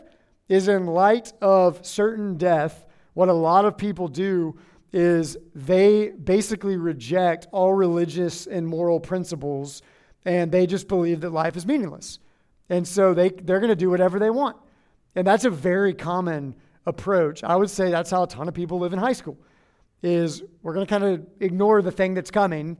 Is 0.47 0.67
in 0.67 0.85
light 0.85 1.33
of 1.41 1.85
certain 1.85 2.37
death, 2.37 2.85
what 3.13 3.29
a 3.29 3.33
lot 3.33 3.65
of 3.65 3.77
people 3.77 4.07
do 4.07 4.57
is 4.93 5.37
they 5.55 6.09
basically 6.09 6.77
reject 6.77 7.47
all 7.51 7.73
religious 7.73 8.47
and 8.47 8.67
moral 8.67 8.99
principles 8.99 9.81
and 10.25 10.51
they 10.51 10.67
just 10.67 10.87
believe 10.87 11.21
that 11.21 11.31
life 11.31 11.55
is 11.55 11.65
meaningless. 11.65 12.19
And 12.69 12.87
so 12.87 13.13
they, 13.13 13.29
they're 13.29 13.59
going 13.59 13.69
to 13.69 13.75
do 13.75 13.89
whatever 13.89 14.19
they 14.19 14.29
want. 14.29 14.57
And 15.15 15.25
that's 15.25 15.45
a 15.45 15.49
very 15.49 15.93
common 15.93 16.55
approach. 16.85 17.43
I 17.43 17.55
would 17.55 17.69
say 17.69 17.89
that's 17.89 18.11
how 18.11 18.23
a 18.23 18.27
ton 18.27 18.47
of 18.47 18.53
people 18.53 18.79
live 18.79 18.93
in 18.93 18.99
high 18.99 19.13
school 19.13 19.37
is 20.03 20.43
we're 20.63 20.73
going 20.73 20.85
to 20.85 20.89
kind 20.89 21.03
of 21.03 21.25
ignore 21.39 21.81
the 21.81 21.91
thing 21.91 22.13
that's 22.13 22.31
coming 22.31 22.77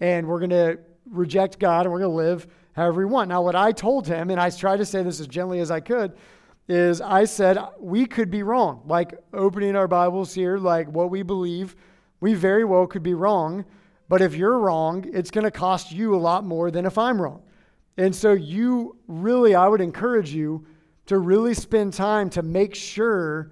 and 0.00 0.26
we're 0.26 0.38
going 0.38 0.50
to 0.50 0.78
reject 1.10 1.58
God 1.58 1.86
and 1.86 1.92
we're 1.92 2.00
going 2.00 2.10
to 2.10 2.16
live 2.16 2.46
however 2.72 3.00
we 3.00 3.04
want. 3.06 3.28
Now, 3.28 3.42
what 3.42 3.56
I 3.56 3.72
told 3.72 4.06
him, 4.06 4.30
and 4.30 4.40
I 4.40 4.50
tried 4.50 4.78
to 4.78 4.86
say 4.86 5.02
this 5.02 5.20
as 5.20 5.26
gently 5.26 5.60
as 5.60 5.70
I 5.70 5.80
could, 5.80 6.16
is 6.68 7.00
I 7.00 7.24
said 7.24 7.58
we 7.80 8.06
could 8.06 8.30
be 8.30 8.42
wrong. 8.42 8.82
Like 8.86 9.14
opening 9.32 9.74
our 9.74 9.88
Bibles 9.88 10.34
here, 10.34 10.58
like 10.58 10.88
what 10.88 11.10
we 11.10 11.22
believe, 11.22 11.74
we 12.20 12.34
very 12.34 12.64
well 12.64 12.86
could 12.86 13.02
be 13.02 13.14
wrong. 13.14 13.64
But 14.08 14.22
if 14.22 14.34
you're 14.34 14.58
wrong, 14.58 15.08
it's 15.12 15.30
going 15.30 15.44
to 15.44 15.50
cost 15.50 15.92
you 15.92 16.14
a 16.14 16.16
lot 16.16 16.44
more 16.44 16.70
than 16.70 16.86
if 16.86 16.96
I'm 16.96 17.20
wrong. 17.20 17.42
And 17.96 18.14
so, 18.14 18.32
you 18.32 18.96
really, 19.08 19.54
I 19.54 19.66
would 19.66 19.80
encourage 19.80 20.32
you 20.32 20.64
to 21.06 21.18
really 21.18 21.52
spend 21.54 21.94
time 21.94 22.30
to 22.30 22.42
make 22.42 22.74
sure 22.74 23.50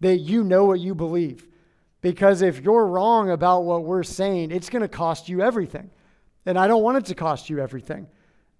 that 0.00 0.18
you 0.18 0.44
know 0.44 0.64
what 0.64 0.80
you 0.80 0.94
believe. 0.94 1.46
Because 2.02 2.42
if 2.42 2.60
you're 2.60 2.86
wrong 2.86 3.30
about 3.30 3.64
what 3.64 3.84
we're 3.84 4.02
saying, 4.02 4.50
it's 4.50 4.68
going 4.68 4.82
to 4.82 4.88
cost 4.88 5.28
you 5.28 5.40
everything. 5.40 5.90
And 6.44 6.58
I 6.58 6.68
don't 6.68 6.82
want 6.82 6.98
it 6.98 7.06
to 7.06 7.14
cost 7.14 7.48
you 7.48 7.58
everything. 7.58 8.06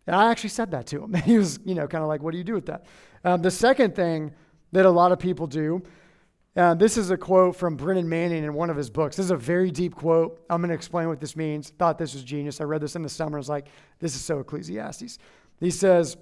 And 0.06 0.16
I 0.16 0.30
actually 0.30 0.50
said 0.50 0.70
that 0.70 0.86
to 0.86 1.04
him. 1.04 1.14
And 1.14 1.24
he 1.24 1.36
was, 1.36 1.58
you 1.64 1.74
know, 1.74 1.86
kind 1.86 2.02
of 2.02 2.08
like, 2.08 2.22
what 2.22 2.32
do 2.32 2.38
you 2.38 2.44
do 2.44 2.54
with 2.54 2.66
that? 2.66 2.86
Um, 3.24 3.42
the 3.42 3.50
second 3.50 3.94
thing 3.94 4.32
that 4.72 4.86
a 4.86 4.90
lot 4.90 5.12
of 5.12 5.18
people 5.18 5.46
do 5.46 5.82
uh, 6.54 6.74
this 6.74 6.98
is 6.98 7.10
a 7.10 7.16
quote 7.16 7.56
from 7.56 7.76
Brennan 7.76 8.06
Manning 8.06 8.44
in 8.44 8.52
one 8.52 8.68
of 8.68 8.76
his 8.76 8.90
books. 8.90 9.16
This 9.16 9.24
is 9.24 9.30
a 9.30 9.36
very 9.36 9.70
deep 9.70 9.94
quote. 9.94 10.44
I'm 10.50 10.60
going 10.60 10.68
to 10.68 10.74
explain 10.74 11.08
what 11.08 11.18
this 11.18 11.34
means. 11.34 11.70
Thought 11.70 11.96
this 11.96 12.12
was 12.12 12.22
genius. 12.22 12.60
I 12.60 12.64
read 12.64 12.82
this 12.82 12.94
in 12.94 13.02
the 13.02 13.08
summer. 13.08 13.38
I 13.38 13.40
was 13.40 13.48
like, 13.48 13.68
this 14.00 14.14
is 14.14 14.20
so 14.20 14.38
Ecclesiastes. 14.40 15.18
He 15.60 15.70
says, 15.70 16.18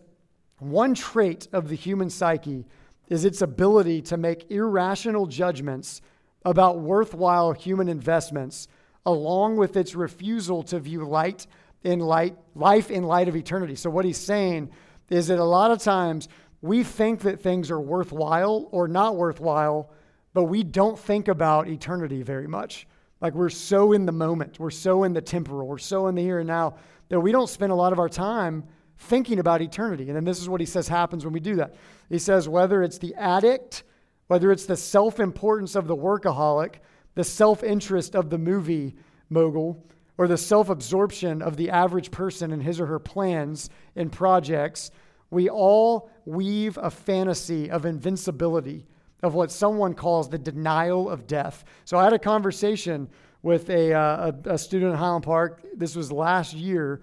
one 0.58 0.94
trait 0.94 1.48
of 1.52 1.68
the 1.68 1.74
human 1.74 2.10
psyche 2.10 2.64
is 3.08 3.24
its 3.24 3.42
ability 3.42 4.02
to 4.02 4.16
make 4.16 4.48
irrational 4.52 5.26
judgments 5.26 6.00
about 6.44 6.80
worthwhile 6.80 7.52
human 7.52 7.88
investments, 7.88 8.68
along 9.04 9.56
with 9.56 9.76
its 9.76 9.94
refusal 9.94 10.62
to 10.64 10.80
view 10.80 11.04
light 11.04 11.46
in 11.82 12.00
light, 12.00 12.36
life 12.54 12.90
in 12.90 13.04
light 13.04 13.28
of 13.28 13.36
eternity. 13.36 13.74
So, 13.74 13.90
what 13.90 14.04
he's 14.04 14.18
saying 14.18 14.70
is 15.08 15.28
that 15.28 15.38
a 15.38 15.44
lot 15.44 15.70
of 15.70 15.80
times 15.80 16.28
we 16.62 16.84
think 16.84 17.20
that 17.20 17.40
things 17.40 17.70
are 17.70 17.80
worthwhile 17.80 18.68
or 18.70 18.86
not 18.86 19.16
worthwhile 19.16 19.90
but 20.32 20.44
we 20.44 20.62
don't 20.62 20.98
think 20.98 21.28
about 21.28 21.68
eternity 21.68 22.22
very 22.22 22.46
much. 22.46 22.86
Like 23.20 23.34
we're 23.34 23.50
so 23.50 23.92
in 23.92 24.06
the 24.06 24.12
moment, 24.12 24.58
we're 24.58 24.70
so 24.70 25.04
in 25.04 25.12
the 25.12 25.20
temporal, 25.20 25.66
we're 25.66 25.78
so 25.78 26.06
in 26.06 26.14
the 26.14 26.22
here 26.22 26.38
and 26.38 26.46
now 26.46 26.76
that 27.08 27.20
we 27.20 27.32
don't 27.32 27.48
spend 27.48 27.72
a 27.72 27.74
lot 27.74 27.92
of 27.92 27.98
our 27.98 28.08
time 28.08 28.64
thinking 28.96 29.38
about 29.38 29.60
eternity. 29.60 30.06
And 30.08 30.16
then 30.16 30.24
this 30.24 30.40
is 30.40 30.48
what 30.48 30.60
he 30.60 30.66
says 30.66 30.86
happens 30.86 31.24
when 31.24 31.32
we 31.32 31.40
do 31.40 31.56
that. 31.56 31.74
He 32.08 32.18
says, 32.18 32.48
whether 32.48 32.82
it's 32.82 32.98
the 32.98 33.14
addict, 33.16 33.82
whether 34.30 34.52
it's 34.52 34.66
the 34.66 34.76
self 34.76 35.18
importance 35.18 35.74
of 35.74 35.88
the 35.88 35.96
workaholic, 35.96 36.76
the 37.16 37.24
self 37.24 37.64
interest 37.64 38.14
of 38.14 38.30
the 38.30 38.38
movie 38.38 38.94
mogul, 39.28 39.84
or 40.18 40.28
the 40.28 40.38
self 40.38 40.68
absorption 40.68 41.42
of 41.42 41.56
the 41.56 41.68
average 41.68 42.12
person 42.12 42.52
in 42.52 42.60
his 42.60 42.78
or 42.78 42.86
her 42.86 43.00
plans 43.00 43.70
and 43.96 44.12
projects, 44.12 44.92
we 45.30 45.50
all 45.50 46.08
weave 46.26 46.78
a 46.80 46.92
fantasy 46.92 47.68
of 47.72 47.84
invincibility 47.84 48.86
of 49.24 49.34
what 49.34 49.50
someone 49.50 49.94
calls 49.94 50.28
the 50.28 50.38
denial 50.38 51.10
of 51.10 51.26
death. 51.26 51.64
So 51.84 51.98
I 51.98 52.04
had 52.04 52.12
a 52.12 52.18
conversation 52.18 53.08
with 53.42 53.68
a, 53.68 53.92
uh, 53.92 54.30
a, 54.46 54.50
a, 54.50 54.58
student 54.58 54.92
in 54.92 54.96
Highland 54.96 55.24
Park. 55.24 55.60
This 55.74 55.96
was 55.96 56.12
last 56.12 56.54
year, 56.54 57.00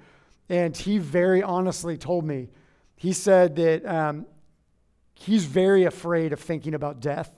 and 0.48 0.78
he 0.78 0.98
very 0.98 1.44
honestly 1.44 1.98
told 1.98 2.24
me, 2.24 2.48
he 2.96 3.12
said 3.12 3.58
that 3.58 3.86
um, 3.86 4.26
he's 5.20 5.46
very 5.46 5.86
afraid 5.86 6.34
of 6.34 6.40
thinking 6.40 6.74
about 6.74 7.00
death, 7.00 7.36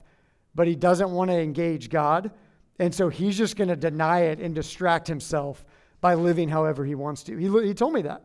but 0.53 0.67
he 0.67 0.75
doesn't 0.75 1.11
want 1.11 1.31
to 1.31 1.39
engage 1.39 1.89
God. 1.89 2.31
And 2.79 2.93
so 2.93 3.09
he's 3.09 3.37
just 3.37 3.55
going 3.55 3.67
to 3.69 3.75
deny 3.75 4.21
it 4.21 4.39
and 4.39 4.55
distract 4.55 5.07
himself 5.07 5.65
by 6.01 6.13
living 6.13 6.49
however 6.49 6.85
he 6.85 6.95
wants 6.95 7.23
to. 7.23 7.37
He, 7.37 7.67
he 7.67 7.73
told 7.73 7.93
me 7.93 8.01
that. 8.03 8.23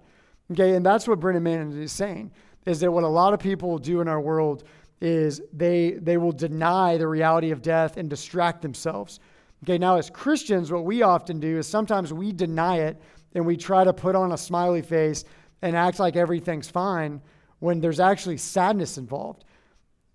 Okay, 0.52 0.74
and 0.74 0.84
that's 0.84 1.08
what 1.08 1.20
Brennan 1.20 1.42
Manning 1.42 1.82
is 1.82 1.92
saying, 1.92 2.30
is 2.66 2.80
that 2.80 2.90
what 2.90 3.04
a 3.04 3.08
lot 3.08 3.32
of 3.32 3.40
people 3.40 3.78
do 3.78 4.00
in 4.00 4.08
our 4.08 4.20
world 4.20 4.64
is 5.00 5.40
they 5.52 5.92
they 5.92 6.16
will 6.16 6.32
deny 6.32 6.96
the 6.96 7.08
reality 7.08 7.50
of 7.50 7.62
death 7.62 7.96
and 7.96 8.08
distract 8.08 8.62
themselves. 8.62 9.20
Okay, 9.64 9.78
now 9.78 9.96
as 9.96 10.10
Christians, 10.10 10.70
what 10.70 10.84
we 10.84 11.02
often 11.02 11.40
do 11.40 11.58
is 11.58 11.66
sometimes 11.66 12.12
we 12.12 12.32
deny 12.32 12.78
it 12.78 13.00
and 13.34 13.44
we 13.44 13.56
try 13.56 13.84
to 13.84 13.92
put 13.92 14.14
on 14.14 14.32
a 14.32 14.36
smiley 14.36 14.82
face 14.82 15.24
and 15.62 15.74
act 15.74 15.98
like 15.98 16.16
everything's 16.16 16.68
fine 16.68 17.20
when 17.64 17.80
there's 17.80 17.98
actually 17.98 18.36
sadness 18.36 18.98
involved. 18.98 19.42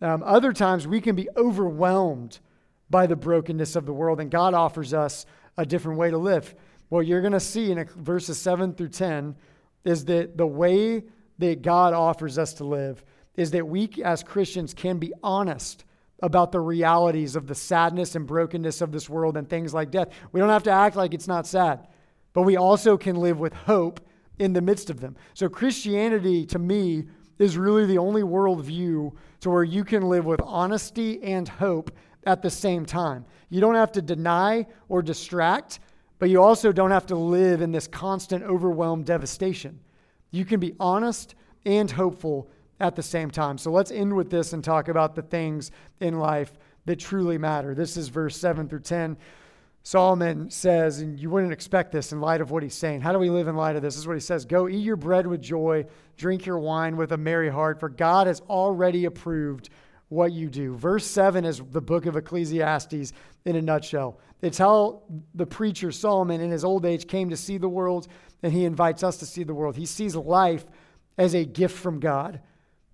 Um, 0.01 0.21
other 0.23 0.53
times 0.53 0.88
we 0.88 1.01
can 1.01 1.15
be 1.15 1.27
overwhelmed 1.35 2.38
by 2.91 3.07
the 3.07 3.15
brokenness 3.15 3.75
of 3.75 3.88
the 3.88 3.91
world, 3.91 4.19
and 4.19 4.29
God 4.29 4.53
offers 4.53 4.93
us 4.93 5.25
a 5.57 5.65
different 5.65 5.97
way 5.97 6.12
to 6.12 6.17
live. 6.19 6.53
What 6.89 7.07
you're 7.07 7.21
going 7.21 7.33
to 7.33 7.39
see 7.39 7.71
in 7.71 7.83
verses 7.97 8.38
7 8.38 8.75
through 8.75 8.89
10 8.89 9.35
is 9.83 10.05
that 10.05 10.38
the 10.38 10.45
way 10.45 11.05
that 11.39 11.63
God 11.63 11.95
offers 11.95 12.38
us 12.38 12.53
to 12.53 12.65
live 12.65 13.03
is 13.35 13.49
that 13.49 13.67
we 13.67 13.89
as 14.05 14.21
Christians 14.21 14.75
can 14.75 14.99
be 14.99 15.12
honest 15.23 15.85
about 16.21 16.51
the 16.51 16.59
realities 16.59 17.35
of 17.35 17.47
the 17.47 17.55
sadness 17.55 18.13
and 18.13 18.27
brokenness 18.27 18.79
of 18.79 18.91
this 18.91 19.09
world 19.09 19.38
and 19.38 19.49
things 19.49 19.73
like 19.73 19.89
death. 19.89 20.09
We 20.31 20.39
don't 20.39 20.49
have 20.49 20.63
to 20.63 20.71
act 20.71 20.95
like 20.95 21.15
it's 21.15 21.27
not 21.27 21.47
sad, 21.47 21.88
but 22.33 22.43
we 22.43 22.57
also 22.57 22.95
can 22.95 23.15
live 23.15 23.39
with 23.39 23.53
hope 23.53 24.01
in 24.38 24.53
the 24.53 24.62
midst 24.62 24.91
of 24.91 24.99
them. 24.99 25.15
So, 25.33 25.49
Christianity 25.49 26.45
to 26.47 26.59
me 26.59 27.05
is 27.39 27.58
really 27.58 27.86
the 27.86 27.97
only 27.97 28.21
worldview 28.21 29.12
to 29.39 29.49
where 29.49 29.63
you 29.63 29.84
can 29.84 30.04
live 30.04 30.25
with 30.25 30.41
honesty 30.43 31.23
and 31.23 31.47
hope 31.47 31.91
at 32.25 32.41
the 32.41 32.49
same 32.49 32.86
time. 32.86 33.25
You 33.49 33.62
don't 33.62 33.75
have 33.75 33.93
to 33.93 34.02
deny 34.02 34.67
or 34.89 35.02
distract, 35.02 35.80
but 36.19 36.30
you 36.30 36.43
also 36.43 36.71
don't 36.71 36.91
have 36.91 37.08
to 37.08 37.15
live 37.15 37.62
in 37.62 37.71
this 37.71 37.88
constant, 37.88 38.43
overwhelmed 38.43 39.06
devastation. 39.06 39.80
You 40.32 40.45
can 40.45 40.60
be 40.60 40.75
honest 40.80 41.36
and 41.65 41.89
hopeful 41.89 42.49
at 42.80 42.95
the 42.95 43.04
same 43.04 43.32
time. 43.32 43.58
So 43.58 43.71
let's 43.71 43.91
end 43.91 44.15
with 44.15 44.30
this 44.30 44.54
and 44.54 44.63
talk 44.63 44.88
about 44.89 45.15
the 45.15 45.21
things 45.21 45.71
in 45.99 46.19
life 46.19 46.54
that 46.86 46.99
truly 46.99 47.38
matter. 47.38 47.73
This 47.73 47.97
is 47.97 48.10
verse 48.10 48.38
7 48.38 48.67
through 48.67 48.82
10. 48.82 49.17
Solomon 49.84 50.50
says, 50.50 51.00
and 51.00 51.20
you 51.20 51.30
wouldn't 51.30 51.54
expect 51.54 51.92
this 51.92 52.12
in 52.12 52.20
light 52.20 52.42
of 52.42 52.52
what 52.52 52.63
he's 52.63 52.76
saying. 52.76 53.02
How 53.02 53.12
do 53.12 53.20
we 53.20 53.30
live 53.30 53.48
in 53.48 53.56
light 53.56 53.76
of 53.76 53.82
this? 53.82 53.96
This 53.96 54.02
is 54.02 54.08
what 54.08 54.15
he 54.15 54.22
says 54.22 54.46
Go 54.46 54.68
eat 54.68 54.84
your 54.84 54.96
bread 54.96 55.26
with 55.26 55.42
joy, 55.42 55.86
drink 56.18 56.46
your 56.46 56.60
wine 56.60 56.98
with 56.98 57.12
a 57.12 57.18
merry 57.18 57.50
heart, 57.50 57.80
for 57.80 57.89
God 57.89 58.28
has 58.28 58.42
already 58.42 59.06
approved 59.06 59.70
what 60.10 60.32
you 60.32 60.50
do. 60.50 60.76
Verse 60.76 61.06
7 61.06 61.46
is 61.46 61.62
the 61.72 61.82
book 61.82 62.06
of 62.06 62.18
Ecclesiastes 62.18 63.13
in 63.46 63.56
a 63.56 63.62
nutshell. 63.62 64.20
It's 64.42 64.58
how 64.58 65.04
the 65.36 65.46
preacher 65.46 65.92
Solomon 65.92 66.42
in 66.42 66.50
his 66.50 66.63
old 66.63 66.86
age 66.86 67.08
came 67.08 67.30
to 67.30 67.38
see 67.38 67.58
the 67.58 67.70
world, 67.70 68.08
and 68.42 68.52
he 68.52 68.65
invites 68.65 69.04
us 69.04 69.18
to 69.18 69.26
see 69.26 69.44
the 69.44 69.54
world. 69.54 69.76
He 69.76 69.86
sees 69.86 70.15
life 70.15 70.65
as 71.18 71.36
a 71.36 71.46
gift 71.46 71.78
from 71.78 72.00
God. 72.00 72.42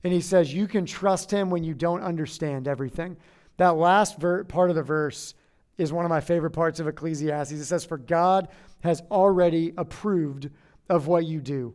And 0.04 0.13
he 0.13 0.21
says, 0.21 0.54
You 0.54 0.67
can 0.67 0.86
trust 0.86 1.32
him 1.32 1.50
when 1.50 1.63
you 1.63 1.74
don't 1.74 2.02
understand 2.02 2.67
everything. 2.67 3.17
That 3.58 3.76
last 3.76 4.19
ver- 4.19 4.43
part 4.43 4.69
of 4.69 4.76
the 4.76 4.84
verse 4.84 5.34
is 5.77 5.91
one 5.91 6.05
of 6.05 6.09
my 6.09 6.21
favorite 6.21 6.51
parts 6.51 6.79
of 6.79 6.88
Ecclesiastes. 6.88 7.53
It 7.53 7.65
says, 7.65 7.85
For 7.85 7.97
God 7.97 8.47
has 8.81 9.01
already 9.11 9.73
approved 9.77 10.49
of 10.89 11.07
what 11.07 11.25
you 11.25 11.41
do. 11.41 11.73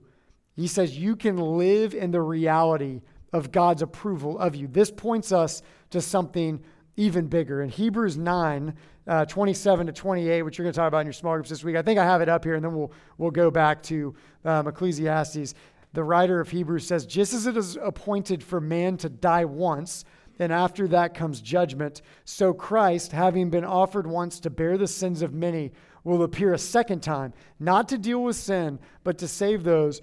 He 0.54 0.66
says, 0.66 0.98
You 0.98 1.16
can 1.16 1.36
live 1.36 1.94
in 1.94 2.10
the 2.10 2.22
reality 2.22 3.02
of 3.32 3.52
God's 3.52 3.82
approval 3.82 4.38
of 4.38 4.54
you. 4.54 4.66
This 4.66 4.90
points 4.90 5.32
us 5.32 5.62
to 5.90 6.00
something 6.00 6.62
even 6.96 7.28
bigger. 7.28 7.62
In 7.62 7.70
Hebrews 7.70 8.16
9, 8.16 8.74
uh, 9.06 9.24
27 9.24 9.86
to 9.86 9.92
28, 9.92 10.42
which 10.42 10.58
you're 10.58 10.64
going 10.64 10.72
to 10.72 10.76
talk 10.76 10.88
about 10.88 11.00
in 11.00 11.06
your 11.06 11.12
small 11.12 11.34
groups 11.34 11.48
this 11.48 11.64
week, 11.64 11.76
I 11.76 11.82
think 11.82 11.98
I 11.98 12.04
have 12.04 12.20
it 12.20 12.28
up 12.28 12.44
here, 12.44 12.54
and 12.54 12.64
then 12.64 12.74
we'll, 12.74 12.92
we'll 13.18 13.30
go 13.30 13.50
back 13.50 13.82
to 13.84 14.14
um, 14.44 14.68
Ecclesiastes. 14.68 15.54
The 15.92 16.04
writer 16.04 16.40
of 16.40 16.50
Hebrews 16.50 16.86
says, 16.86 17.06
Just 17.06 17.32
as 17.32 17.46
it 17.46 17.56
is 17.56 17.76
appointed 17.80 18.42
for 18.42 18.60
man 18.60 18.96
to 18.98 19.08
die 19.08 19.44
once, 19.44 20.04
and 20.40 20.52
after 20.52 20.88
that 20.88 21.14
comes 21.14 21.40
judgment, 21.40 22.00
so 22.24 22.54
Christ, 22.54 23.12
having 23.12 23.50
been 23.50 23.64
offered 23.64 24.06
once 24.06 24.40
to 24.40 24.50
bear 24.50 24.78
the 24.78 24.88
sins 24.88 25.20
of 25.20 25.34
many, 25.34 25.70
will 26.02 26.22
appear 26.22 26.54
a 26.54 26.58
second 26.58 27.02
time, 27.02 27.34
not 27.58 27.90
to 27.90 27.98
deal 27.98 28.22
with 28.22 28.36
sin, 28.36 28.78
but 29.04 29.18
to 29.18 29.28
save 29.28 29.62
those 29.62 30.00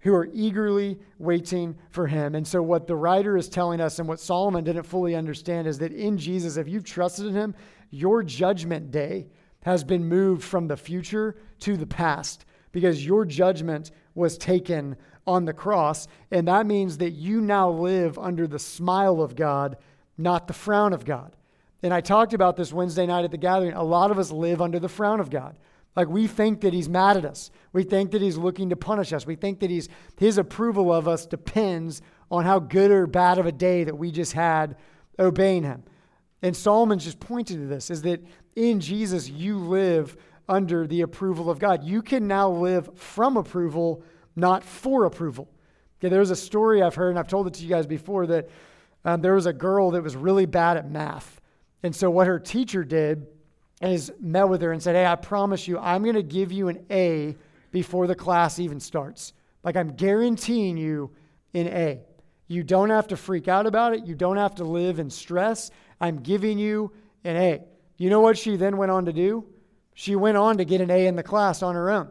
who 0.00 0.12
are 0.12 0.28
eagerly 0.32 0.98
waiting 1.18 1.76
for 1.90 2.06
him. 2.06 2.34
And 2.34 2.46
so, 2.46 2.62
what 2.62 2.88
the 2.88 2.96
writer 2.96 3.36
is 3.36 3.48
telling 3.48 3.80
us, 3.80 3.98
and 3.98 4.08
what 4.08 4.20
Solomon 4.20 4.64
didn't 4.64 4.82
fully 4.82 5.14
understand, 5.14 5.68
is 5.68 5.78
that 5.78 5.92
in 5.92 6.18
Jesus, 6.18 6.56
if 6.56 6.68
you've 6.68 6.84
trusted 6.84 7.26
in 7.26 7.34
him, 7.34 7.54
your 7.90 8.22
judgment 8.22 8.90
day 8.90 9.28
has 9.62 9.84
been 9.84 10.04
moved 10.04 10.42
from 10.42 10.66
the 10.66 10.76
future 10.76 11.36
to 11.60 11.76
the 11.76 11.86
past 11.86 12.44
because 12.72 13.06
your 13.06 13.24
judgment 13.24 13.90
was 14.14 14.36
taken 14.36 14.96
on 15.26 15.44
the 15.44 15.52
cross. 15.52 16.06
And 16.30 16.48
that 16.48 16.66
means 16.66 16.98
that 16.98 17.10
you 17.10 17.40
now 17.40 17.70
live 17.70 18.18
under 18.18 18.46
the 18.46 18.58
smile 18.58 19.20
of 19.20 19.36
God, 19.36 19.76
not 20.16 20.46
the 20.46 20.54
frown 20.54 20.92
of 20.92 21.04
God. 21.04 21.34
And 21.82 21.92
I 21.92 22.00
talked 22.00 22.32
about 22.32 22.56
this 22.56 22.72
Wednesday 22.72 23.06
night 23.06 23.24
at 23.24 23.30
the 23.30 23.36
gathering. 23.36 23.72
A 23.72 23.82
lot 23.82 24.10
of 24.10 24.18
us 24.18 24.30
live 24.30 24.60
under 24.62 24.78
the 24.78 24.88
frown 24.88 25.20
of 25.20 25.30
God. 25.30 25.56
Like 25.94 26.08
we 26.08 26.26
think 26.26 26.60
that 26.60 26.74
he's 26.74 26.88
mad 26.88 27.16
at 27.16 27.24
us. 27.24 27.50
We 27.72 27.82
think 27.82 28.10
that 28.10 28.20
he's 28.20 28.36
looking 28.36 28.68
to 28.70 28.76
punish 28.76 29.12
us. 29.12 29.26
We 29.26 29.34
think 29.34 29.60
that 29.60 29.70
he's 29.70 29.88
his 30.18 30.36
approval 30.36 30.92
of 30.92 31.08
us 31.08 31.26
depends 31.26 32.02
on 32.30 32.44
how 32.44 32.58
good 32.58 32.90
or 32.90 33.06
bad 33.06 33.38
of 33.38 33.46
a 33.46 33.52
day 33.52 33.84
that 33.84 33.96
we 33.96 34.10
just 34.10 34.34
had 34.34 34.76
obeying 35.18 35.62
him. 35.62 35.84
And 36.42 36.54
Solomon's 36.54 37.04
just 37.04 37.18
pointing 37.18 37.60
to 37.60 37.66
this 37.66 37.90
is 37.90 38.02
that 38.02 38.22
in 38.54 38.80
Jesus 38.80 39.28
you 39.28 39.58
live 39.58 40.16
under 40.48 40.86
the 40.86 41.00
approval 41.00 41.50
of 41.50 41.58
God. 41.58 41.82
You 41.82 42.02
can 42.02 42.28
now 42.28 42.50
live 42.50 42.90
from 42.96 43.36
approval, 43.36 44.02
not 44.36 44.62
for 44.62 45.06
approval. 45.06 45.48
Okay, 45.98 46.10
there 46.10 46.20
was 46.20 46.30
a 46.30 46.36
story 46.36 46.82
I've 46.82 46.94
heard, 46.94 47.10
and 47.10 47.18
I've 47.18 47.28
told 47.28 47.46
it 47.46 47.54
to 47.54 47.62
you 47.62 47.70
guys 47.70 47.86
before, 47.86 48.26
that 48.26 48.50
um, 49.04 49.22
there 49.22 49.34
was 49.34 49.46
a 49.46 49.52
girl 49.52 49.92
that 49.92 50.02
was 50.02 50.14
really 50.14 50.46
bad 50.46 50.76
at 50.76 50.90
math. 50.90 51.40
And 51.82 51.96
so 51.96 52.10
what 52.10 52.26
her 52.26 52.38
teacher 52.38 52.84
did 52.84 53.26
is 53.80 54.12
met 54.20 54.48
with 54.48 54.60
her 54.62 54.72
and 54.72 54.82
said, 54.82 54.94
Hey, 54.94 55.06
I 55.06 55.14
promise 55.16 55.66
you, 55.66 55.78
I'm 55.78 56.02
going 56.02 56.16
to 56.16 56.22
give 56.22 56.52
you 56.52 56.68
an 56.68 56.84
A 56.90 57.34
before 57.70 58.06
the 58.06 58.14
class 58.14 58.58
even 58.58 58.80
starts. 58.80 59.32
Like 59.62 59.76
I'm 59.76 59.92
guaranteeing 59.94 60.76
you 60.76 61.10
an 61.54 61.68
A. 61.68 62.00
You 62.48 62.62
don't 62.62 62.90
have 62.90 63.08
to 63.08 63.16
freak 63.16 63.48
out 63.48 63.66
about 63.66 63.94
it. 63.94 64.06
You 64.06 64.14
don't 64.14 64.36
have 64.36 64.54
to 64.56 64.64
live 64.64 64.98
in 64.98 65.10
stress. 65.10 65.70
I'm 66.00 66.18
giving 66.18 66.58
you 66.58 66.92
an 67.24 67.36
A. 67.36 67.62
You 67.96 68.10
know 68.10 68.20
what 68.20 68.38
she 68.38 68.56
then 68.56 68.76
went 68.76 68.92
on 68.92 69.06
to 69.06 69.12
do? 69.12 69.46
She 69.94 70.14
went 70.14 70.36
on 70.36 70.58
to 70.58 70.64
get 70.64 70.80
an 70.80 70.90
A 70.90 71.06
in 71.06 71.16
the 71.16 71.22
class 71.22 71.62
on 71.62 71.74
her 71.74 71.90
own 71.90 72.10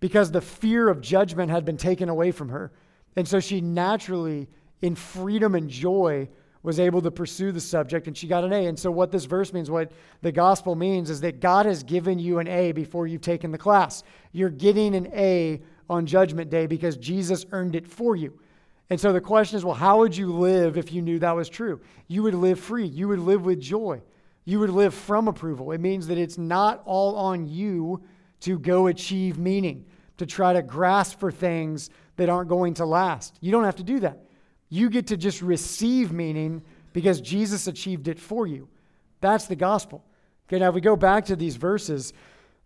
because 0.00 0.30
the 0.30 0.40
fear 0.40 0.88
of 0.88 1.00
judgment 1.00 1.50
had 1.50 1.64
been 1.64 1.76
taken 1.76 2.08
away 2.08 2.30
from 2.30 2.48
her. 2.50 2.72
And 3.16 3.26
so 3.26 3.40
she 3.40 3.60
naturally, 3.60 4.48
in 4.82 4.94
freedom 4.94 5.54
and 5.54 5.70
joy, 5.70 6.28
was 6.62 6.80
able 6.80 7.00
to 7.00 7.10
pursue 7.10 7.52
the 7.52 7.60
subject 7.60 8.08
and 8.08 8.16
she 8.16 8.26
got 8.26 8.42
an 8.44 8.52
A. 8.52 8.66
And 8.66 8.78
so, 8.78 8.90
what 8.90 9.12
this 9.12 9.24
verse 9.24 9.52
means, 9.52 9.70
what 9.70 9.92
the 10.22 10.32
gospel 10.32 10.74
means, 10.74 11.10
is 11.10 11.20
that 11.20 11.40
God 11.40 11.64
has 11.64 11.82
given 11.84 12.18
you 12.18 12.40
an 12.40 12.48
A 12.48 12.72
before 12.72 13.06
you've 13.06 13.20
taken 13.20 13.52
the 13.52 13.58
class. 13.58 14.02
You're 14.32 14.50
getting 14.50 14.94
an 14.96 15.08
A 15.14 15.62
on 15.88 16.06
Judgment 16.06 16.50
Day 16.50 16.66
because 16.66 16.96
Jesus 16.96 17.46
earned 17.52 17.76
it 17.76 17.86
for 17.86 18.16
you. 18.16 18.38
And 18.90 19.00
so 19.00 19.12
the 19.12 19.20
question 19.20 19.56
is 19.56 19.64
well, 19.64 19.74
how 19.74 19.98
would 19.98 20.16
you 20.16 20.32
live 20.32 20.76
if 20.76 20.92
you 20.92 21.02
knew 21.02 21.18
that 21.20 21.36
was 21.36 21.48
true? 21.48 21.80
You 22.08 22.24
would 22.24 22.34
live 22.34 22.60
free, 22.60 22.86
you 22.86 23.08
would 23.08 23.20
live 23.20 23.44
with 23.44 23.60
joy, 23.60 24.02
you 24.44 24.58
would 24.60 24.70
live 24.70 24.92
from 24.92 25.28
approval. 25.28 25.72
It 25.72 25.80
means 25.80 26.06
that 26.08 26.18
it's 26.18 26.36
not 26.36 26.82
all 26.84 27.16
on 27.16 27.46
you 27.46 28.02
to 28.40 28.58
go 28.58 28.86
achieve 28.86 29.38
meaning, 29.38 29.84
to 30.18 30.26
try 30.26 30.52
to 30.52 30.62
grasp 30.62 31.18
for 31.18 31.30
things 31.30 31.90
that 32.16 32.28
aren't 32.28 32.48
going 32.48 32.74
to 32.74 32.86
last. 32.86 33.36
You 33.40 33.52
don't 33.52 33.64
have 33.64 33.76
to 33.76 33.84
do 33.84 34.00
that. 34.00 34.24
You 34.68 34.90
get 34.90 35.08
to 35.08 35.16
just 35.16 35.42
receive 35.42 36.12
meaning 36.12 36.62
because 36.92 37.20
Jesus 37.20 37.66
achieved 37.66 38.08
it 38.08 38.18
for 38.18 38.46
you. 38.46 38.68
That's 39.20 39.46
the 39.46 39.56
gospel. 39.56 40.04
Okay, 40.48 40.58
now 40.58 40.68
if 40.68 40.74
we 40.74 40.80
go 40.80 40.96
back 40.96 41.26
to 41.26 41.36
these 41.36 41.56
verses, 41.56 42.12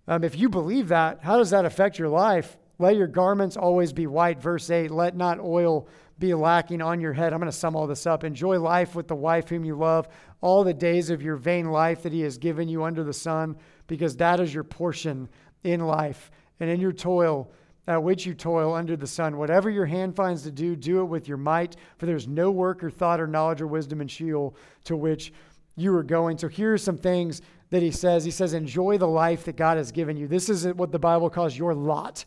um, 0.07 0.25
if 0.25 0.39
you 0.39 0.49
believe 0.49 0.89
that, 0.89 1.21
how 1.23 1.39
does 1.39 1.51
that 1.51 1.65
affect 1.65 1.99
your 1.99 2.09
life? 2.09 2.57
Let 2.79 2.97
your 2.97 3.07
garments 3.07 3.57
always 3.57 3.93
be 3.93 4.07
white. 4.07 4.41
Verse 4.41 4.71
8, 4.71 4.91
let 4.91 5.17
not 5.17 5.39
oil 5.39 5.87
be 6.19 6.35
lacking 6.35 6.83
on 6.83 7.01
your 7.01 7.13
head. 7.13 7.33
I'm 7.33 7.41
going 7.41 7.51
to 7.51 7.57
sum 7.57 7.75
all 7.75 7.87
this 7.87 8.07
up. 8.07 8.25
Enjoy 8.25 8.59
life 8.61 8.95
with 8.95 9.09
the 9.09 9.17
wife 9.17 9.49
whom 9.49 9.65
you 9.65 9.75
love, 9.75 10.09
all 10.41 10.65
the 10.65 10.75
days 10.75 11.11
of 11.11 11.23
your 11.23 11.37
vain 11.37 11.71
life 11.71 12.03
that 12.03 12.13
he 12.13 12.21
has 12.21 12.39
given 12.39 12.69
you 12.69 12.85
under 12.85 13.03
the 13.03 13.13
sun, 13.13 13.57
because 13.91 14.17
that 14.19 14.39
is 14.39 14.55
your 14.55 14.63
portion 14.63 15.29
in 15.65 15.81
life. 15.81 16.31
And 16.61 16.71
in 16.71 16.81
your 16.81 16.93
toil, 16.93 17.51
at 17.89 18.01
which 18.01 18.25
you 18.25 18.35
toil 18.35 18.73
under 18.73 18.97
the 18.97 19.07
sun. 19.07 19.37
Whatever 19.37 19.69
your 19.69 19.85
hand 19.85 20.15
finds 20.15 20.45
to 20.45 20.53
do, 20.53 20.77
do 20.77 21.01
it 21.01 21.07
with 21.07 21.27
your 21.27 21.39
might, 21.39 21.75
for 21.99 22.07
there's 22.07 22.29
no 22.29 22.53
work 22.53 22.85
or 22.85 22.91
thought 22.91 23.21
or 23.21 23.27
knowledge 23.27 23.61
or 23.61 23.67
wisdom 23.67 24.01
in 24.01 24.07
Sheol 24.07 24.55
to 24.85 24.97
which 24.97 25.33
you 25.75 25.93
are 25.97 26.05
going. 26.05 26.39
So 26.39 26.47
here 26.47 26.73
are 26.73 26.79
some 26.79 26.99
things 26.99 27.43
that 27.71 27.83
he 27.83 27.91
says. 27.91 28.25
He 28.25 28.31
says, 28.31 28.55
Enjoy 28.55 28.97
the 28.97 29.09
life 29.09 29.45
that 29.47 29.57
God 29.57 29.77
has 29.77 29.91
given 29.91 30.17
you. 30.17 30.29
This 30.29 30.49
is 30.49 30.67
what 30.75 30.93
the 30.93 31.01
Bible 31.01 31.31
calls 31.31 31.59
your 31.59 31.75
lot. 31.75 32.25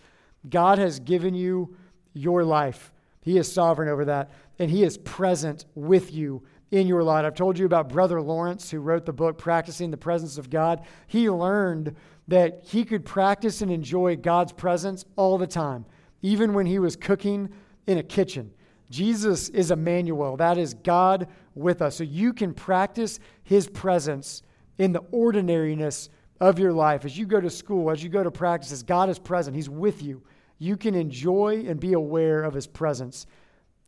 God 0.49 0.79
has 0.79 0.99
given 0.99 1.33
you 1.33 1.77
your 2.13 2.43
life. 2.43 2.91
He 3.21 3.37
is 3.37 3.49
sovereign 3.49 3.87
over 3.87 4.03
that, 4.03 4.31
and 4.59 4.69
He 4.69 4.83
is 4.83 4.97
present 4.97 5.63
with 5.75 6.11
you 6.11 6.43
in 6.73 6.87
your 6.87 7.03
life. 7.03 7.23
I've 7.23 7.35
told 7.35 7.59
you 7.59 7.67
about 7.67 7.89
Brother 7.89 8.19
Lawrence, 8.19 8.71
who 8.71 8.79
wrote 8.79 9.05
the 9.05 9.13
book 9.13 9.37
Practicing 9.37 9.91
the 9.91 9.97
Presence 9.97 10.39
of 10.39 10.49
God. 10.49 10.81
He 11.05 11.29
learned 11.29 11.95
that 12.27 12.61
he 12.63 12.83
could 12.83 13.05
practice 13.05 13.61
and 13.61 13.69
enjoy 13.69 14.15
God's 14.15 14.51
presence 14.51 15.05
all 15.15 15.37
the 15.37 15.45
time, 15.45 15.85
even 16.23 16.55
when 16.55 16.65
he 16.65 16.79
was 16.79 16.95
cooking 16.95 17.49
in 17.85 17.99
a 17.99 18.03
kitchen. 18.03 18.51
Jesus 18.89 19.49
is 19.49 19.69
Emmanuel. 19.69 20.35
That 20.35 20.57
is 20.57 20.73
God 20.73 21.27
with 21.53 21.83
us. 21.83 21.97
So 21.97 22.03
you 22.03 22.33
can 22.33 22.55
practice 22.55 23.19
his 23.43 23.67
presence 23.67 24.41
in 24.79 24.93
the 24.93 25.03
ordinariness 25.11 26.09
of 26.41 26.57
your 26.57 26.73
life. 26.73 27.05
As 27.05 27.15
you 27.15 27.27
go 27.27 27.39
to 27.39 27.51
school, 27.51 27.91
as 27.91 28.03
you 28.03 28.09
go 28.09 28.23
to 28.23 28.31
practices, 28.31 28.81
God 28.81 29.11
is 29.11 29.19
present. 29.19 29.55
He's 29.55 29.69
with 29.69 30.01
you. 30.01 30.23
You 30.57 30.75
can 30.75 30.95
enjoy 30.95 31.65
and 31.67 31.79
be 31.79 31.93
aware 31.93 32.41
of 32.41 32.55
his 32.55 32.65
presence 32.65 33.27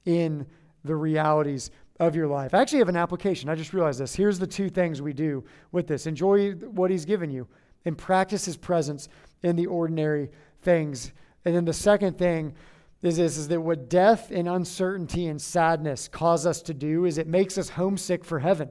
in 0.05 0.45
the 0.83 0.95
realities 0.95 1.71
of 1.99 2.15
your 2.15 2.27
life. 2.27 2.53
I 2.53 2.62
actually 2.62 2.79
have 2.79 2.89
an 2.89 2.97
application. 2.97 3.49
I 3.49 3.55
just 3.55 3.73
realized 3.73 3.99
this. 3.99 4.15
Here's 4.15 4.39
the 4.39 4.47
two 4.47 4.69
things 4.69 5.01
we 5.01 5.13
do 5.13 5.43
with 5.71 5.88
this 5.88 6.08
enjoy 6.08 6.51
what 6.51 6.91
he's 6.91 7.05
given 7.05 7.29
you 7.29 7.47
and 7.86 7.97
practice 7.97 8.45
his 8.45 8.58
presence 8.58 9.08
in 9.43 9.55
the 9.55 9.67
ordinary 9.67 10.29
things. 10.62 11.13
And 11.45 11.55
then 11.55 11.65
the 11.65 11.73
second 11.73 12.17
thing 12.17 12.53
is 13.01 13.17
this 13.17 13.38
is 13.38 13.47
that 13.49 13.62
what 13.62 13.89
death 13.89 14.31
and 14.31 14.49
uncertainty 14.49 15.27
and 15.27 15.41
sadness 15.41 16.08
cause 16.08 16.45
us 16.45 16.62
to 16.63 16.73
do 16.73 17.05
is 17.05 17.17
it 17.17 17.27
makes 17.27 17.58
us 17.58 17.69
homesick 17.69 18.25
for 18.25 18.39
heaven. 18.39 18.69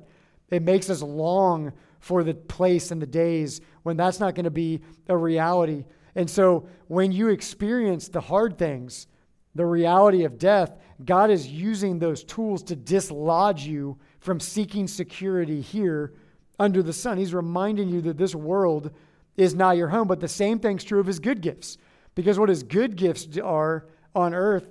It 0.51 0.63
makes 0.63 0.91
us 0.91 1.03
long 1.03 1.73
for 2.01 2.23
the 2.23 2.35
place 2.35 2.91
and 2.91 3.01
the 3.01 3.07
days 3.07 3.61
when 3.85 3.97
that's 3.97 4.21
not 4.21 4.35
going 4.35 4.45
to 4.45 4.51
be 4.51 4.81
a 5.09 5.17
reality. 5.17 5.85
And 6.15 6.29
so 6.29 6.69
when 6.89 7.13
you 7.13 7.29
experience 7.29 8.09
the 8.09 8.21
hard 8.21 8.59
things, 8.59 9.07
the 9.55 9.65
reality 9.65 10.25
of 10.25 10.39
death, 10.39 10.77
God 11.05 11.31
is 11.31 11.47
using 11.47 11.99
those 11.99 12.23
tools 12.23 12.63
to 12.65 12.77
dislodge 12.77 13.67
you 13.67 13.99
from 14.21 14.41
seeking 14.41 14.87
security 14.87 15.61
here 15.61 16.13
under 16.59 16.83
the 16.83 16.93
sun. 16.93 17.19
He's 17.19 17.35
reminding 17.35 17.89
you 17.89 18.01
that 18.03 18.19
this 18.19 18.35
world 18.35 18.91
is 19.37 19.55
not 19.55 19.77
your 19.77 19.89
home. 19.89 20.07
But 20.07 20.21
the 20.21 20.29
same 20.29 20.59
thing's 20.59 20.85
true 20.85 21.01
of 21.01 21.07
his 21.07 21.19
good 21.19 21.41
gifts. 21.41 21.79
Because 22.15 22.39
what 22.39 22.49
his 22.49 22.63
good 22.63 22.97
gifts 22.97 23.27
are 23.39 23.87
on 24.15 24.35
earth, 24.35 24.69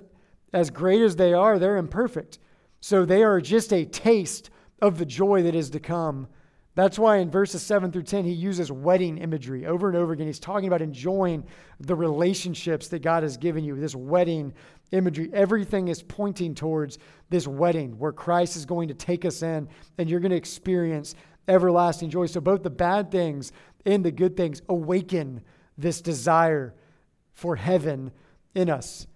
as 0.52 0.70
great 0.70 1.02
as 1.02 1.16
they 1.16 1.34
are, 1.34 1.58
they're 1.58 1.76
imperfect. 1.76 2.38
So 2.80 3.04
they 3.04 3.22
are 3.22 3.40
just 3.40 3.72
a 3.72 3.84
taste 3.84 4.50
of 4.80 4.98
the 4.98 5.06
joy 5.06 5.42
that 5.42 5.54
is 5.54 5.70
to 5.70 5.80
come 5.80 6.28
That's 6.76 6.98
why 6.98 7.18
in 7.18 7.30
verses 7.30 7.62
7 7.62 7.92
through 7.92 8.02
10, 8.02 8.24
he 8.24 8.32
uses 8.32 8.72
wedding 8.72 9.18
imagery 9.18 9.64
over 9.64 9.88
and 9.88 9.96
over 9.96 10.12
again. 10.12 10.26
He's 10.26 10.40
talking 10.40 10.66
about 10.66 10.82
enjoying 10.82 11.44
the 11.78 11.94
relationships 11.94 12.88
that 12.88 13.00
God 13.00 13.22
has 13.22 13.36
given 13.36 13.62
you, 13.62 13.76
this 13.76 13.94
wedding 13.94 14.52
imagery. 14.90 15.30
Everything 15.32 15.86
is 15.86 16.02
pointing 16.02 16.54
towards 16.54 16.98
this 17.30 17.46
wedding 17.46 17.96
where 17.98 18.12
Christ 18.12 18.56
is 18.56 18.66
going 18.66 18.88
to 18.88 18.94
take 18.94 19.24
us 19.24 19.42
in 19.42 19.68
and 19.98 20.10
you're 20.10 20.18
going 20.18 20.30
to 20.30 20.36
experience 20.36 21.14
everlasting 21.46 22.10
joy. 22.10 22.26
So, 22.26 22.40
both 22.40 22.64
the 22.64 22.70
bad 22.70 23.10
things 23.10 23.52
and 23.86 24.04
the 24.04 24.10
good 24.10 24.36
things 24.36 24.60
awaken 24.68 25.42
this 25.78 26.00
desire 26.00 26.74
for 27.34 27.54
heaven 27.54 28.10
in 28.54 28.68
us. 28.68 29.06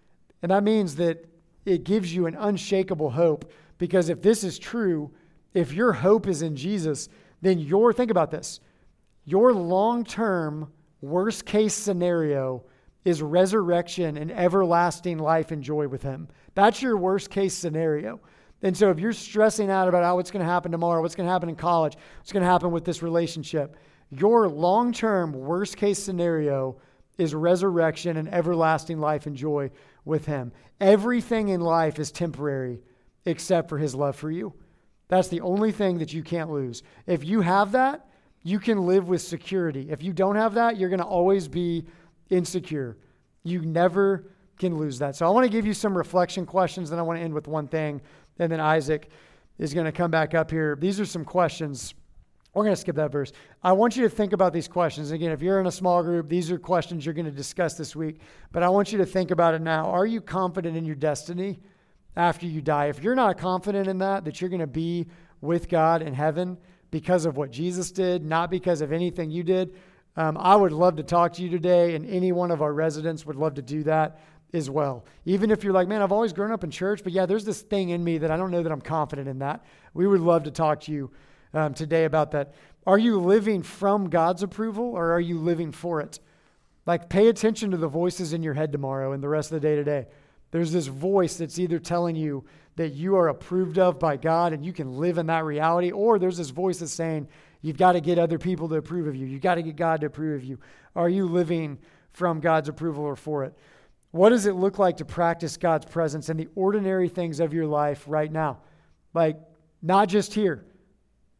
And 0.43 0.53
that 0.53 0.63
means 0.63 0.97
that 0.97 1.27
it 1.65 1.85
gives 1.85 2.15
you 2.15 2.27
an 2.27 2.37
unshakable 2.37 3.11
hope 3.11 3.51
because 3.79 4.09
if 4.09 4.23
this 4.23 4.45
is 4.45 4.59
true, 4.59 5.11
if 5.55 5.73
your 5.73 5.93
hope 5.93 6.27
is 6.27 6.43
in 6.43 6.57
Jesus, 6.57 7.09
then 7.41 7.59
your, 7.59 7.93
think 7.93 8.11
about 8.11 8.31
this, 8.31 8.61
your 9.25 9.53
long 9.53 10.05
term 10.05 10.73
worst 11.01 11.45
case 11.47 11.75
scenario 11.75 12.65
is 13.05 13.23
resurrection 13.23 14.17
and 14.17 14.31
everlasting 14.33 15.19
life 15.19 15.51
and 15.51 15.63
joy 15.63 15.89
with 15.89 16.03
Him. 16.03 16.29
That's 16.55 16.83
your 16.83 16.97
worst 16.97 17.31
case 17.31 17.55
scenario. 17.55 18.21
And 18.63 18.77
so 18.77 18.91
if 18.91 18.99
you're 18.99 19.13
stressing 19.13 19.71
out 19.71 19.89
about 19.89 20.03
oh, 20.03 20.17
what's 20.17 20.31
going 20.31 20.45
to 20.45 20.51
happen 20.51 20.73
tomorrow, 20.73 21.01
what's 21.01 21.15
going 21.15 21.27
to 21.27 21.33
happen 21.33 21.49
in 21.49 21.55
college, 21.55 21.97
what's 22.19 22.33
going 22.33 22.43
to 22.43 22.49
happen 22.49 22.73
with 22.73 22.85
this 22.85 23.03
relationship, 23.03 23.77
your 24.11 24.49
long 24.49 24.93
term 24.93 25.33
worst 25.33 25.77
case 25.77 25.99
scenario 25.99 26.81
is 27.19 27.35
resurrection 27.35 28.17
and 28.17 28.33
everlasting 28.33 28.99
life 28.99 29.27
and 29.27 29.37
joy 29.37 29.71
with 30.05 30.27
Him. 30.27 30.53
Everything 30.81 31.49
in 31.49 31.61
life 31.61 31.99
is 31.99 32.11
temporary 32.11 32.81
except 33.25 33.69
for 33.69 33.79
His 33.79 33.95
love 33.95 34.17
for 34.17 34.31
you. 34.31 34.55
That's 35.09 35.29
the 35.29 35.41
only 35.41 35.73
thing 35.73 35.99
that 35.99 36.13
you 36.13 36.23
can't 36.23 36.51
lose. 36.51 36.83
If 37.07 37.25
you 37.25 37.41
have 37.41 37.73
that, 37.73 38.07
you 38.43 38.59
can 38.59 38.87
live 38.87 39.09
with 39.09 39.23
security. 39.23 39.89
If 39.91 40.03
you 40.03 40.13
don't 40.13 40.37
have 40.37 40.55
that, 40.55 40.77
you're 40.77 40.91
going 40.91 41.01
to 41.01 41.07
always 41.07 41.49
be 41.49 41.87
insecure. 42.31 42.97
You 43.43 43.63
never 43.63 44.31
can 44.59 44.77
lose 44.77 44.99
that. 44.99 45.17
So 45.17 45.27
I 45.27 45.31
want 45.31 45.45
to 45.45 45.51
give 45.51 45.67
you 45.67 45.75
some 45.75 45.97
reflection 45.97 46.45
questions, 46.45 46.91
then 46.91 46.99
I 46.99 47.03
want 47.03 47.19
to 47.19 47.23
end 47.23 47.33
with 47.33 47.49
one 47.49 47.69
thing, 47.69 48.01
and 48.39 48.51
then 48.51 48.61
Isaac 48.61 49.11
is 49.59 49.73
going 49.75 49.87
to 49.87 49.93
come 49.93 50.11
back 50.11 50.35
up 50.35 50.51
here. 50.51 50.77
These 50.79 51.01
are 51.01 51.07
some 51.07 51.25
questions. 51.25 51.95
We're 52.55 52.65
going 52.65 52.75
to 52.75 52.81
skip 52.81 52.97
that 52.97 53.13
verse. 53.13 53.33
I 53.63 53.73
want 53.73 53.97
you 53.97 54.03
to 54.03 54.09
think 54.09 54.33
about 54.33 54.53
these 54.53 54.69
questions. 54.69 55.11
Again, 55.11 55.31
if 55.31 55.43
you're 55.43 55.61
in 55.61 55.67
a 55.67 55.73
small 55.73 56.03
group, 56.03 56.29
these 56.29 56.51
are 56.51 56.59
questions 56.59 57.05
you're 57.05 57.15
going 57.15 57.27
to 57.27 57.31
discuss 57.31 57.75
this 57.75 57.95
week, 57.95 58.21
but 58.53 58.63
I 58.63 58.69
want 58.69 58.93
you 58.93 58.99
to 58.99 59.07
think 59.07 59.31
about 59.31 59.55
it 59.55 59.63
now. 59.63 59.87
Are 59.91 60.07
you 60.07 60.21
confident 60.21 60.77
in 60.77 60.85
your 60.85 60.97
destiny 60.97 61.61
after 62.19 62.47
you 62.47 62.61
die? 62.61 62.87
If 62.87 63.03
you're 63.03 63.15
not 63.15 63.39
confident 63.39 63.89
in 63.89 63.99
that, 63.99 64.25
that 64.25 64.41
you're 64.41 64.51
going 64.51 64.61
to 64.61 64.67
be 64.67 65.07
with 65.41 65.69
God 65.69 66.03
in 66.03 66.13
heaven 66.13 66.59
because 66.91 67.25
of 67.25 67.37
what 67.37 67.53
Jesus 67.53 67.93
did, 67.93 68.25
not 68.25 68.51
because 68.51 68.81
of 68.81 68.93
anything 68.93 69.31
you 69.31 69.45
did, 69.45 69.77
um, 70.17 70.37
I 70.37 70.57
would 70.57 70.73
love 70.73 70.97
to 70.97 71.05
talk 71.05 71.35
to 71.35 71.43
you 71.43 71.49
today, 71.49 71.95
and 71.95 72.05
any 72.05 72.33
one 72.33 72.51
of 72.51 72.61
our 72.61 72.73
residents 72.73 73.25
would 73.25 73.37
love 73.37 73.55
to 73.55 73.63
do 73.63 73.85
that 73.85 74.19
as 74.53 74.69
well. 74.69 75.05
Even 75.27 75.53
if 75.53 75.63
you're 75.63 75.73
like, 75.73 75.87
man, 75.87 76.03
I've 76.03 76.11
always 76.11 76.33
grown 76.33 76.51
up 76.51 76.65
in 76.65 76.73
church, 76.73 77.05
but 77.05 77.13
yeah, 77.13 77.25
there's 77.25 77.45
this 77.45 77.63
thing 77.63 77.91
in 77.91 78.03
me 78.03 78.19
that 78.19 78.31
I 78.33 78.37
don't 78.37 78.51
know 78.51 78.65
that 78.65 78.73
I'm 78.73 78.81
confident 78.81 79.29
in 79.29 79.39
that. 79.39 79.65
We 79.95 80.09
would 80.09 80.21
love 80.21 80.43
to 80.45 80.51
talk 80.51 80.81
to 80.83 80.93
you 80.93 81.13
um, 81.55 81.73
today 81.73 82.05
about 82.05 82.33
that. 82.33 82.55
Are 82.85 82.99
you 82.99 83.21
living 83.21 83.63
from 83.63 84.11
God's 84.11 84.43
approval 84.43 84.87
or 84.87 85.13
are 85.13 85.21
you 85.21 85.39
living 85.39 85.71
for 85.71 86.01
it? 86.01 86.19
Like, 86.85 87.09
pay 87.09 87.29
attention 87.29 87.71
to 87.71 87.77
the 87.77 87.87
voices 87.87 88.33
in 88.33 88.43
your 88.43 88.55
head 88.55 88.73
tomorrow 88.73 89.13
and 89.13 89.23
the 89.23 89.29
rest 89.29 89.53
of 89.53 89.61
the 89.61 89.69
day 89.69 89.77
today. 89.77 90.07
There's 90.51 90.73
this 90.73 90.87
voice 90.87 91.37
that's 91.37 91.59
either 91.59 91.79
telling 91.79 92.17
you 92.17 92.45
that 92.77 92.95
you 92.95 93.17
are 93.17 93.29
approved 93.29 93.79
of 93.79 93.99
by 93.99 94.17
God 94.17 94.53
and 94.53 94.65
you 94.65 94.73
can 94.73 94.99
live 94.99 95.19
in 95.19 95.27
that 95.27 95.45
reality, 95.45 95.91
or 95.91 96.19
there's 96.19 96.39
this 96.39 96.51
voice 96.51 96.79
that's 96.79 96.93
saying, 96.93 97.29
You've 97.61 97.77
got 97.77 97.93
to 97.93 98.01
get 98.01 98.19
other 98.19 98.39
people 98.39 98.69
to 98.69 98.77
approve 98.77 99.09
of 99.09 99.17
you. 99.17 99.27
You've 99.27 99.43
got 99.43 99.57
to 99.57 99.63
get 99.63 99.75
God 99.75 100.01
to 100.03 100.07
approve 100.07 100.37
of 100.37 100.45
you. 100.45 100.61
Are 100.95 101.09
you 101.09 101.27
living 101.27 101.79
from 102.13 102.39
God's 102.41 102.69
approval 102.69 103.03
or 103.03 103.17
for 103.17 103.45
it? 103.45 103.53
What 104.11 104.31
does 104.31 104.47
it 104.47 104.55
look 104.55 104.79
like 104.79 104.99
to 104.99 105.05
practice 105.05 105.57
God's 105.57 105.87
presence 105.87 106.29
in 106.29 106.37
the 106.37 106.49
ordinary 106.55 107.09
things 107.09 107.41
of 107.41 107.53
your 107.53 107.67
life 107.67 108.05
right 108.07 108.31
now? 108.31 108.59
Like, 109.13 109.39
not 109.83 110.09
just 110.09 110.35
here, 110.35 110.65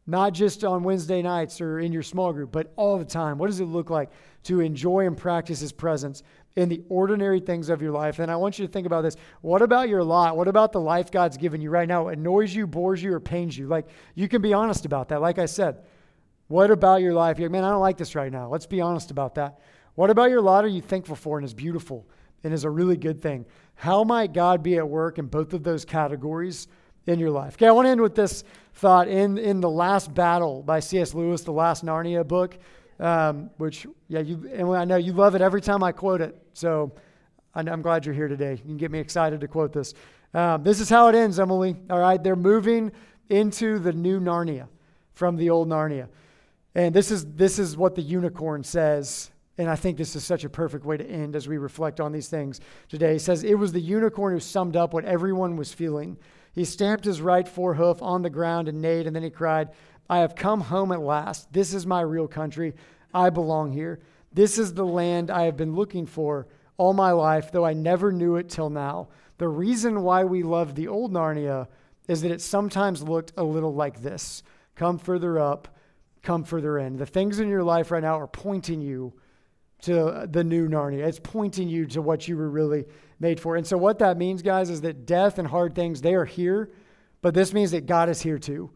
not 0.07 0.33
just 0.33 0.65
on 0.65 0.83
Wednesday 0.83 1.23
nights 1.23 1.61
or 1.61 1.79
in 1.79 1.93
your 1.93 2.03
small 2.03 2.33
group, 2.33 2.51
but 2.51 2.73
all 2.77 2.99
the 2.99 3.05
time. 3.05 3.39
What 3.39 3.47
does 3.47 3.61
it 3.61 3.67
look 3.67 3.91
like 3.91 4.11
to 4.45 4.61
enjoy 4.61 5.07
and 5.07 5.17
practice 5.17 5.61
His 5.61 5.73
presence 5.73 6.23
in 6.59 6.69
the 6.69 6.83
ordinary 6.89 7.41
things 7.41 7.69
of 7.69 7.81
your 7.81 7.93
life? 7.93 8.19
And 8.19 8.31
I 8.31 8.37
want 8.37 8.59
you 8.59 8.67
to 8.67 8.73
think 8.73 8.87
about 8.87 9.03
this. 9.03 9.17
What 9.41 9.63
about 9.63 9.89
your 9.89 10.03
lot? 10.03 10.37
What 10.37 10.49
about 10.49 10.73
the 10.73 10.81
life 10.81 11.11
God's 11.11 11.37
given 11.37 11.61
you 11.61 11.71
right 11.71 11.89
now? 11.89 12.09
Annoys 12.09 12.55
you, 12.55 12.67
bores 12.67 13.03
you, 13.03 13.13
or 13.13 13.21
pains 13.21 13.57
you? 13.57 13.69
Like, 13.69 13.87
you 14.15 14.29
can 14.29 14.43
be 14.43 14.53
honest 14.53 14.85
about 14.85 15.09
that. 15.09 15.21
Like 15.21 15.39
I 15.39 15.47
said, 15.47 15.79
what 16.49 16.71
about 16.71 17.01
your 17.01 17.15
life? 17.15 17.39
You're 17.39 17.49
like, 17.49 17.53
man, 17.53 17.65
I 17.65 17.71
don't 17.71 17.81
like 17.81 17.97
this 17.97 18.15
right 18.15 18.33
now. 18.33 18.49
Let's 18.49 18.67
be 18.67 18.81
honest 18.81 19.11
about 19.11 19.37
that. 19.37 19.61
What 19.95 20.11
about 20.11 20.31
your 20.31 20.41
lot 20.41 20.65
are 20.65 20.69
you 20.69 20.81
thankful 20.81 21.17
for 21.17 21.39
and 21.39 21.45
is 21.45 21.55
beautiful 21.55 22.07
and 22.43 22.53
is 22.53 22.65
a 22.65 22.71
really 22.71 22.97
good 22.97 23.21
thing? 23.21 23.47
How 23.75 24.05
might 24.05 24.33
God 24.33 24.63
be 24.63 24.77
at 24.77 24.89
work 24.89 25.19
in 25.19 25.27
both 25.27 25.53
of 25.53 25.63
those 25.63 25.85
categories 25.85 26.69
in 27.07 27.19
your 27.19 27.31
life? 27.31 27.55
Okay, 27.55 27.67
I 27.67 27.73
want 27.73 27.87
to 27.87 27.91
end 27.91 28.01
with 28.01 28.15
this 28.15 28.45
thought 28.75 29.09
in, 29.09 29.39
in 29.39 29.61
The 29.61 29.69
Last 29.69 30.15
Battle 30.15 30.63
by 30.63 30.81
C.S. 30.81 31.15
Lewis, 31.15 31.43
the 31.43 31.53
last 31.53 31.85
Narnia 31.85 32.27
book, 32.27 32.59
um, 33.01 33.51
which, 33.59 33.87
yeah, 34.09 34.21
you, 34.21 34.49
and 34.53 34.75
I 34.75 34.85
know 34.85 34.97
you 34.97 35.13
love 35.13 35.35
it 35.35 35.41
every 35.41 35.61
time 35.61 35.83
I 35.83 35.93
quote 35.93 36.21
it. 36.21 36.41
So 36.59 36.93
I'm 37.55 37.83
glad 37.83 38.05
you're 38.05 38.15
here 38.15 38.27
today. 38.27 38.53
You 38.53 38.65
can 38.65 38.77
get 38.77 38.91
me 38.91 38.99
excited 38.99 39.41
to 39.41 39.49
quote 39.49 39.73
this. 39.73 39.95
Um, 40.35 40.65
this 40.65 40.81
is 40.81 40.89
how 40.89 41.07
it 41.07 41.15
ends, 41.15 41.39
Emily. 41.39 41.77
All 41.89 42.01
right, 42.01 42.21
they're 42.23 42.37
moving 42.37 42.91
into 43.29 43.79
the 43.79 43.93
new 43.93 44.19
Narnia 44.19 44.67
from 45.13 45.37
the 45.37 45.51
old 45.51 45.69
Narnia. 45.69 46.09
And 46.75 46.93
this 46.93 47.13
is, 47.13 47.25
this 47.35 47.61
is 47.61 47.77
what 47.77 47.95
the 47.95 48.03
unicorn 48.03 48.65
says. 48.65 49.31
And 49.57 49.71
I 49.71 49.77
think 49.77 49.97
this 49.99 50.17
is 50.17 50.25
such 50.25 50.45
a 50.45 50.49
perfect 50.49 50.85
way 50.85 50.97
to 50.97 51.09
end 51.09 51.37
as 51.37 51.47
we 51.47 51.59
reflect 51.59 52.01
on 52.01 52.11
these 52.11 52.29
things 52.29 52.61
today. 52.89 53.13
He 53.15 53.19
says, 53.19 53.45
It 53.45 53.55
was 53.55 53.73
the 53.73 53.81
unicorn 53.81 54.35
who 54.35 54.41
summed 54.41 54.77
up 54.77 54.93
what 54.93 55.05
everyone 55.05 55.57
was 55.57 55.73
feeling. 55.73 56.17
He 56.55 56.65
stamped 56.65 57.05
his 57.05 57.21
right 57.21 57.47
forehoof 57.47 58.03
on 58.03 58.23
the 58.23 58.31
ground 58.31 58.69
and 58.69 58.83
neighed, 58.83 59.07
and 59.07 59.15
then 59.15 59.23
he 59.23 59.31
cried, 59.31 59.71
I 60.11 60.19
have 60.19 60.35
come 60.35 60.61
home 60.61 60.91
at 60.93 61.01
last. 61.01 61.53
This 61.53 61.73
is 61.73 61.87
my 61.87 62.01
real 62.01 62.27
country. 62.27 62.75
I 63.15 63.31
belong 63.31 63.73
here. 63.73 64.01
This 64.33 64.59
is 64.59 64.75
the 64.75 64.87
land 64.87 65.31
I 65.31 65.45
have 65.45 65.57
been 65.57 65.75
looking 65.75 66.07
for 66.07 66.47
all 66.77 66.93
my 66.93 67.13
life, 67.13 67.51
though 67.51 67.65
I 67.65 67.73
never 67.73 68.13
knew 68.13 68.37
it 68.37 68.49
till 68.49 68.71
now. 68.71 69.09
The 69.39 69.49
reason 69.49 70.03
why 70.03 70.25
we 70.25 70.43
loved 70.43 70.77
the 70.77 70.89
old 70.89 71.13
Narnia 71.13 71.69
is 72.07 72.23
that 72.23 72.31
it 72.31 72.41
sometimes 72.41 73.03
looked 73.03 73.33
a 73.37 73.45
little 73.45 73.75
like 73.75 74.03
this 74.03 74.43
come 74.75 74.99
further 74.99 75.39
up 75.39 75.69
come 76.23 76.45
further 76.45 76.79
in. 76.79 76.97
The 76.97 77.07
things 77.07 77.41
in 77.41 77.49
your 77.49 77.63
life 77.63 77.91
right 77.91 78.03
now 78.03 78.19
are 78.19 78.27
pointing 78.27 78.81
you 78.81 79.15
to 79.83 80.29
the 80.31 80.45
new 80.45 80.69
Narnia. 80.69 81.07
It's 81.07 81.21
pointing 81.21 81.69
you 81.69 81.87
to 81.87 82.03
what 82.03 82.27
you 82.27 82.37
were 82.37 82.51
really 82.51 82.85
made 83.21 83.41
for. 83.41 83.57
And 83.57 83.67
so, 83.67 83.79
what 83.79 84.01
that 84.01 84.19
means, 84.19 84.43
guys, 84.43 84.71
is 84.71 84.81
that 84.83 85.07
death 85.07 85.39
and 85.39 85.49
hard 85.49 85.75
things, 85.75 86.03
they 86.03 86.15
are 86.15 86.25
here, 86.25 86.71
but 87.23 87.35
this 87.35 87.55
means 87.55 87.71
that 87.71 87.87
God 87.87 88.09
is 88.09 88.21
here 88.21 88.39
too. 88.39 88.71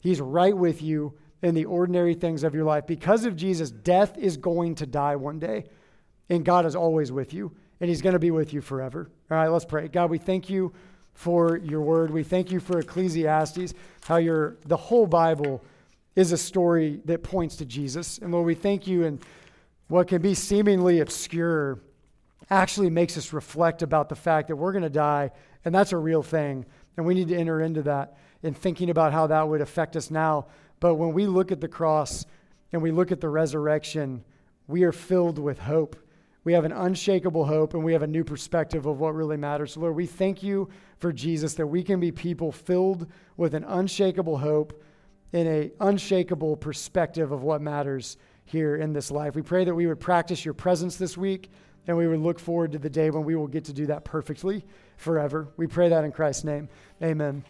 He's 0.00 0.20
right 0.20 0.56
with 0.56 0.82
you 0.82 1.14
in 1.44 1.54
the 1.54 1.66
ordinary 1.66 2.14
things 2.14 2.42
of 2.42 2.54
your 2.54 2.64
life. 2.64 2.86
Because 2.86 3.26
of 3.26 3.36
Jesus, 3.36 3.70
death 3.70 4.16
is 4.16 4.38
going 4.38 4.74
to 4.76 4.86
die 4.86 5.14
one 5.14 5.38
day, 5.38 5.66
and 6.30 6.42
God 6.42 6.64
is 6.64 6.74
always 6.74 7.12
with 7.12 7.34
you, 7.34 7.52
and 7.80 7.90
He's 7.90 8.00
going 8.00 8.14
to 8.14 8.18
be 8.18 8.30
with 8.30 8.54
you 8.54 8.62
forever. 8.62 9.10
All 9.30 9.36
right, 9.36 9.48
let's 9.48 9.66
pray. 9.66 9.88
God, 9.88 10.08
we 10.08 10.16
thank 10.16 10.48
you 10.48 10.72
for 11.12 11.58
your 11.58 11.82
word. 11.82 12.10
We 12.10 12.22
thank 12.22 12.50
you 12.50 12.60
for 12.60 12.78
Ecclesiastes, 12.78 13.74
how 14.04 14.16
your 14.16 14.56
the 14.64 14.78
whole 14.78 15.06
Bible 15.06 15.62
is 16.16 16.32
a 16.32 16.38
story 16.38 17.02
that 17.04 17.22
points 17.22 17.56
to 17.56 17.66
Jesus. 17.66 18.16
And 18.18 18.32
Lord, 18.32 18.46
we 18.46 18.54
thank 18.54 18.86
you 18.86 19.04
and 19.04 19.20
what 19.88 20.08
can 20.08 20.22
be 20.22 20.34
seemingly 20.34 21.00
obscure 21.00 21.78
actually 22.48 22.88
makes 22.88 23.18
us 23.18 23.34
reflect 23.34 23.82
about 23.82 24.08
the 24.08 24.16
fact 24.16 24.48
that 24.48 24.56
we're 24.56 24.72
going 24.72 24.82
to 24.82 24.88
die, 24.88 25.30
and 25.66 25.74
that's 25.74 25.92
a 25.92 25.98
real 25.98 26.22
thing. 26.22 26.64
And 26.96 27.04
we 27.04 27.12
need 27.12 27.28
to 27.28 27.36
enter 27.36 27.60
into 27.60 27.82
that 27.82 28.16
in 28.42 28.54
thinking 28.54 28.88
about 28.88 29.12
how 29.12 29.26
that 29.26 29.46
would 29.46 29.60
affect 29.60 29.94
us 29.94 30.10
now. 30.10 30.46
But 30.84 30.96
when 30.96 31.14
we 31.14 31.26
look 31.26 31.50
at 31.50 31.62
the 31.62 31.66
cross 31.66 32.26
and 32.70 32.82
we 32.82 32.90
look 32.90 33.10
at 33.10 33.22
the 33.22 33.30
resurrection, 33.30 34.22
we 34.66 34.82
are 34.82 34.92
filled 34.92 35.38
with 35.38 35.58
hope. 35.58 35.96
We 36.44 36.52
have 36.52 36.66
an 36.66 36.72
unshakable 36.72 37.46
hope 37.46 37.72
and 37.72 37.82
we 37.82 37.94
have 37.94 38.02
a 38.02 38.06
new 38.06 38.22
perspective 38.22 38.84
of 38.84 39.00
what 39.00 39.14
really 39.14 39.38
matters. 39.38 39.78
Lord, 39.78 39.96
we 39.96 40.04
thank 40.04 40.42
you 40.42 40.68
for 40.98 41.10
Jesus 41.10 41.54
that 41.54 41.66
we 41.66 41.82
can 41.82 42.00
be 42.00 42.12
people 42.12 42.52
filled 42.52 43.10
with 43.38 43.54
an 43.54 43.64
unshakable 43.64 44.36
hope 44.36 44.78
in 45.32 45.46
a 45.46 45.72
unshakable 45.80 46.54
perspective 46.54 47.32
of 47.32 47.42
what 47.42 47.62
matters 47.62 48.18
here 48.44 48.76
in 48.76 48.92
this 48.92 49.10
life. 49.10 49.34
We 49.34 49.40
pray 49.40 49.64
that 49.64 49.74
we 49.74 49.86
would 49.86 50.00
practice 50.00 50.44
your 50.44 50.52
presence 50.52 50.96
this 50.96 51.16
week 51.16 51.50
and 51.86 51.96
we 51.96 52.06
would 52.06 52.20
look 52.20 52.38
forward 52.38 52.72
to 52.72 52.78
the 52.78 52.90
day 52.90 53.08
when 53.08 53.24
we 53.24 53.36
will 53.36 53.48
get 53.48 53.64
to 53.64 53.72
do 53.72 53.86
that 53.86 54.04
perfectly 54.04 54.66
forever. 54.98 55.48
We 55.56 55.66
pray 55.66 55.88
that 55.88 56.04
in 56.04 56.12
Christ's 56.12 56.44
name. 56.44 56.68
Amen. 57.02 57.42